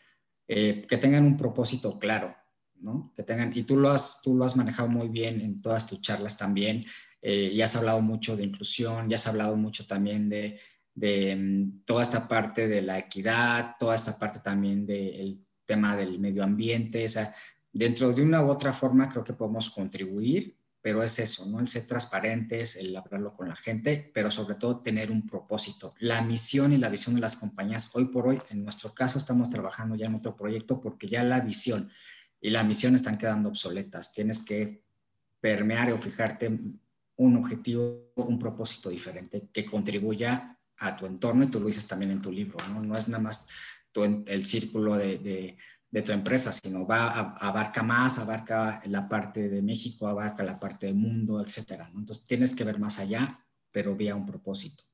que 0.46 0.98
tengan 1.00 1.24
un 1.24 1.36
propósito 1.36 1.98
claro 1.98 2.34
que 3.16 3.22
tengan, 3.22 3.56
y 3.56 3.64
tú 3.64 3.76
lo 3.76 3.90
has, 3.90 4.20
tú 4.22 4.36
lo 4.36 4.44
has 4.44 4.56
manejado 4.56 4.88
muy 4.88 5.08
bien 5.08 5.40
en 5.40 5.60
todas 5.60 5.86
tus 5.86 6.00
charlas 6.00 6.36
también, 6.36 6.84
eh, 7.20 7.50
y 7.52 7.60
has 7.62 7.74
hablado 7.74 8.00
mucho 8.00 8.36
de 8.36 8.44
inclusión, 8.44 9.08
ya 9.08 9.16
has 9.16 9.26
hablado 9.26 9.56
mucho 9.56 9.86
también 9.86 10.28
de, 10.28 10.60
mm, 10.94 11.84
toda 11.84 12.02
esta 12.02 12.28
parte 12.28 12.68
de 12.68 12.82
la 12.82 12.98
equidad, 12.98 13.76
toda 13.78 13.94
esta 13.94 14.18
parte 14.18 14.40
también 14.40 14.86
del 14.86 15.44
tema 15.64 15.96
del 15.96 16.18
medio 16.18 16.44
ambiente, 16.44 17.04
o 17.04 17.08
sea, 17.08 17.34
dentro 17.72 18.12
de 18.12 18.22
una 18.22 18.42
u 18.42 18.50
otra 18.50 18.72
forma 18.72 19.08
creo 19.08 19.24
que 19.24 19.32
podemos 19.32 19.70
contribuir, 19.70 20.56
pero 20.80 21.02
es 21.02 21.18
eso, 21.18 21.46
¿no? 21.46 21.60
El 21.60 21.68
ser 21.68 21.86
transparentes, 21.86 22.76
el 22.76 22.94
hablarlo 22.96 23.34
con 23.34 23.48
la 23.48 23.56
gente, 23.56 24.10
pero 24.14 24.30
sobre 24.30 24.54
todo 24.54 24.80
tener 24.80 25.10
un 25.10 25.26
propósito. 25.26 25.94
La 25.98 26.22
misión 26.22 26.72
y 26.72 26.78
la 26.78 26.88
visión 26.88 27.14
de 27.14 27.20
las 27.20 27.36
compañías, 27.36 27.90
hoy 27.94 28.06
por 28.06 28.28
hoy, 28.28 28.40
en 28.50 28.62
nuestro 28.62 28.94
caso, 28.94 29.18
estamos 29.18 29.50
trabajando 29.50 29.96
ya 29.96 30.06
en 30.06 30.14
otro 30.14 30.36
proyecto 30.36 30.80
porque 30.80 31.08
ya 31.08 31.22
la 31.24 31.40
visión, 31.40 31.90
y 32.40 32.50
la 32.50 32.62
misión 32.62 32.94
están 32.94 33.18
quedando 33.18 33.48
obsoletas. 33.48 34.12
Tienes 34.12 34.44
que 34.44 34.84
permear 35.40 35.92
o 35.92 35.98
fijarte 35.98 36.58
un 37.16 37.36
objetivo, 37.36 38.12
un 38.16 38.38
propósito 38.38 38.90
diferente 38.90 39.48
que 39.52 39.66
contribuya 39.66 40.56
a 40.76 40.96
tu 40.96 41.06
entorno 41.06 41.44
y 41.44 41.48
tú 41.48 41.58
lo 41.58 41.66
dices 41.66 41.86
también 41.88 42.12
en 42.12 42.22
tu 42.22 42.30
libro, 42.30 42.56
¿no? 42.68 42.80
No 42.80 42.96
es 42.96 43.08
nada 43.08 43.22
más 43.22 43.48
el 44.26 44.46
círculo 44.46 44.96
de, 44.96 45.56
tu 45.90 46.12
empresa, 46.12 46.52
sino 46.52 46.86
va 46.86 47.34
abarca 47.36 47.82
más, 47.82 48.18
abarca 48.18 48.82
la 48.86 49.08
parte 49.08 49.48
de 49.48 49.62
México, 49.62 50.06
abarca 50.06 50.42
la 50.42 50.58
parte 50.58 50.86
del 50.86 50.96
mundo, 50.96 51.40
etcétera. 51.40 51.90
Entonces 51.94 52.26
tienes 52.26 52.54
que 52.54 52.64
ver 52.64 52.78
más 52.78 52.98
allá, 52.98 53.44
pero 53.70 53.96
vía 53.96 54.14
un 54.14 54.26
propósito. 54.26 54.84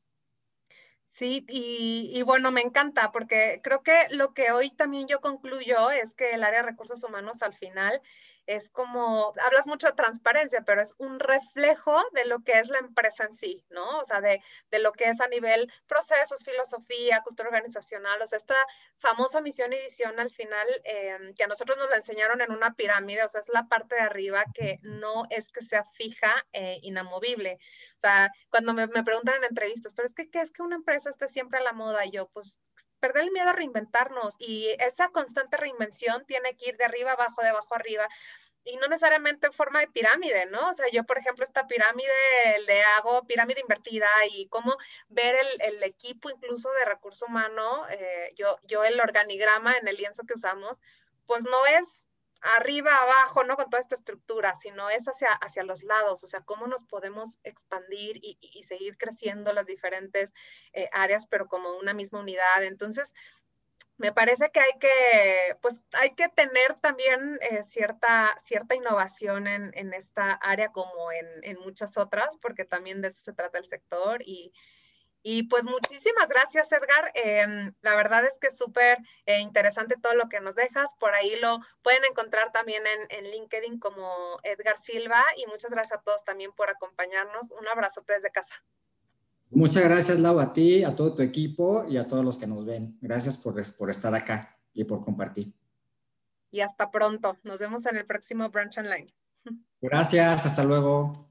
Sí, 1.15 1.47
y, 1.49 2.21
bueno, 2.23 2.51
me 2.51 2.61
encanta 2.61 3.13
porque 3.13 3.61
creo 3.63 3.85
que 3.85 3.93
lo 4.11 4.35
que 4.35 4.51
hoy 4.51 4.71
también 4.71 5.07
yo 5.07 5.21
concluyo 5.21 5.93
es 5.93 6.13
que 6.13 6.33
el 6.33 6.43
área 6.43 6.63
de 6.63 6.71
recursos 6.71 7.05
humanos 7.05 7.43
al 7.43 7.55
final 7.55 8.03
es 8.47 8.71
como, 8.71 9.33
hablas 9.45 9.67
mucho 9.67 9.87
de 9.87 9.95
transparencia, 9.95 10.63
pero 10.63 10.83
es 10.83 10.95
un 10.99 11.19
reflejo 11.19 12.03
de 12.13 12.25
lo 12.27 12.41
que 12.41 12.59
es 12.59 12.69
la 12.69 12.79
empresa 12.79 13.25
en 13.25 13.33
sí, 13.33 13.65
¿no? 13.71 13.99
O 13.99 14.05
sea, 14.05 14.21
de, 14.21 14.41
lo 14.79 14.93
que 14.93 15.09
es 15.09 15.21
a 15.21 15.29
nivel 15.29 15.73
procesos, 15.87 16.45
filosofía, 16.45 17.23
cultura 17.23 17.49
organizacional, 17.49 18.21
o 18.21 18.27
sea, 18.27 18.37
esta 18.37 18.57
famosa 18.99 19.41
misión 19.41 19.73
y 19.73 19.81
visión 19.81 20.19
al 20.21 20.31
final, 20.31 20.67
em, 20.85 21.35
que 21.35 21.45
a 21.45 21.47
nosotros 21.47 21.79
nos 21.79 21.91
la 21.91 21.97
enseñaron 21.97 22.41
en 22.41 22.53
una 22.53 22.75
pirámide, 22.75 23.25
o 23.25 23.29
sea, 23.29 23.41
es 23.41 23.49
la 23.49 23.67
parte 23.69 23.95
de 23.95 24.03
arriba 24.03 24.45
que 24.55 24.79
no 24.83 25.25
es 25.31 25.49
que 25.49 25.63
sea 25.63 25.85
fija 25.85 26.47
e 26.53 26.79
inamovible. 26.83 27.59
O 27.97 28.01
sea, 28.01 28.31
cuando 28.51 28.75
me, 28.75 28.87
me 28.89 29.05
preguntan 29.05 29.37
en 29.37 29.45
entrevistas, 29.45 29.93
pero 29.95 30.07
es 30.07 30.15
que, 30.15 30.31
¿qué 30.31 30.41
es 30.41 30.51
que 30.53 30.63
una 30.63 30.77
empresa 30.77 31.11
esté 31.11 31.29
siempre 31.29 31.59
a 31.61 31.63
la 31.63 31.73
moda? 31.73 32.05
Yo, 32.07 32.29
pues, 32.29 32.61
perder 33.05 33.25
el 33.25 33.33
miedo 33.33 33.51
a 33.51 33.53
reinventarnos 33.53 34.37
y 34.39 34.75
esa 34.79 35.11
constante 35.11 35.59
reinvención 35.59 36.25
tiene 36.25 36.57
que 36.57 36.71
ir 36.71 36.79
de 36.79 36.87
arriba 36.87 37.13
abajo, 37.13 37.43
de 37.43 37.49
abajo 37.49 37.75
arriba 37.75 38.09
y 38.65 38.77
no 38.77 38.89
necesariamente 38.89 39.49
en 39.49 39.53
forma 39.53 39.81
de 39.81 39.89
pirámide, 39.89 40.47
¿no? 40.47 40.71
O 40.71 40.73
sea, 40.73 40.87
yo, 40.91 41.05
por 41.05 41.19
ejemplo, 41.19 41.45
esta 41.45 41.67
pirámide 41.67 42.09
le 42.67 42.83
hago 42.97 43.27
pirámide 43.27 43.61
invertida 43.61 44.09
y 44.31 44.47
cómo 44.47 44.75
ver 45.09 45.37
el, 45.61 45.83
equipo 45.83 46.31
incluso 46.31 46.73
de 46.73 46.87
recurso 46.87 47.27
humano, 47.27 47.87
eh, 47.91 48.33
yo, 48.37 48.57
yo 48.63 48.85
el 48.85 48.99
organigrama 48.99 49.77
en 49.77 49.87
el 49.87 49.97
lienzo 49.97 50.23
que 50.27 50.33
usamos, 50.33 50.81
pues 51.27 51.45
no 51.45 51.67
es 51.67 52.09
arriba, 52.57 52.95
abajo, 52.95 53.45
¿no? 53.45 53.57
Con 53.57 53.71
toda 53.71 53.81
esta 53.81 53.95
estructura, 53.95 54.55
sino 54.55 54.91
es 54.91 55.07
hacia, 55.07 55.31
hacia 55.33 55.63
los 55.63 55.83
lados, 55.83 56.23
o 56.25 56.27
sea, 56.27 56.41
cómo 56.41 56.67
nos 56.67 56.85
podemos 56.85 57.39
expandir 57.43 58.19
y, 58.21 58.63
seguir 58.65 58.97
creciendo 58.97 59.53
las 59.53 59.67
diferentes 59.67 60.33
eh, 60.73 60.89
áreas, 60.93 61.27
pero 61.27 61.47
como 61.49 61.77
una 61.79 61.95
misma 61.95 62.21
unidad. 62.21 62.63
Entonces, 62.63 63.15
me 63.97 64.13
parece 64.13 64.51
que 64.51 64.61
hay 64.61 64.79
que, 64.79 65.57
pues, 65.63 65.81
hay 65.93 66.15
que 66.15 66.29
tener 66.29 66.75
también 66.81 67.39
eh, 67.43 67.63
cierta, 67.63 68.35
cierta 68.39 68.75
innovación 68.75 69.47
en, 69.47 69.71
en, 69.75 69.95
esta 69.95 70.33
área 70.33 70.71
como 70.73 71.13
en, 71.13 71.27
en 71.43 71.59
muchas 71.61 71.97
otras, 71.97 72.37
porque 72.41 72.65
también 72.65 73.01
de 73.03 73.09
eso 73.09 73.21
se 73.21 73.33
trata 73.33 73.59
el 73.59 73.67
sector 73.67 74.23
y, 74.23 74.53
y 75.27 75.45
pues 75.45 75.65
muchísimas 75.65 76.29
gracias, 76.29 76.71
Edgar. 76.71 77.11
Em, 77.15 77.73
la 77.81 77.97
verdad 77.97 78.27
es 78.27 78.39
que 78.39 78.49
es 78.49 78.59
súper 78.59 78.99
eh, 79.25 79.41
interesante 79.41 79.97
todo 79.97 80.15
lo 80.15 80.29
que 80.29 80.39
nos 80.41 80.55
dejas. 80.55 80.93
Por 81.01 81.15
ahí 81.15 81.35
lo 81.41 81.61
pueden 81.83 82.05
encontrar 82.05 82.53
también 82.53 82.83
en, 83.09 83.25
LinkedIn 83.31 83.79
como 83.79 84.39
Edgar 84.43 84.77
Silva. 84.77 85.23
Y 85.39 85.47
muchas 85.47 85.73
gracias 85.73 85.99
a 85.99 86.03
todos 86.03 86.23
también 86.25 86.53
por 86.53 86.69
acompañarnos. 86.69 87.51
Un 87.59 87.67
abrazo 87.67 88.05
desde 88.07 88.31
casa. 88.31 88.63
Muchas 89.49 89.83
gracias, 89.85 90.19
Lau, 90.19 90.39
a 90.41 90.53
ti, 90.53 90.85
a 90.85 90.95
todo 90.95 91.15
tu 91.15 91.23
equipo 91.23 91.87
y 91.89 91.97
a 91.97 92.07
todos 92.07 92.23
los 92.23 92.37
que 92.37 92.47
nos 92.47 92.67
ven. 92.67 92.99
Gracias 93.01 93.39
por, 93.39 93.55
por 93.79 93.89
estar 93.89 94.15
acá 94.15 94.59
y 94.75 94.85
por 94.85 95.03
compartir. 95.03 95.55
Y 96.51 96.61
hasta 96.61 96.91
pronto. 96.91 97.39
Nos 97.45 97.61
vemos 97.61 97.87
en 97.87 97.97
el 97.97 98.05
próximo 98.05 98.51
Brunch 98.51 98.77
Online. 98.77 99.15
Gracias, 99.81 100.45
hasta 100.45 100.65
luego. 100.65 101.31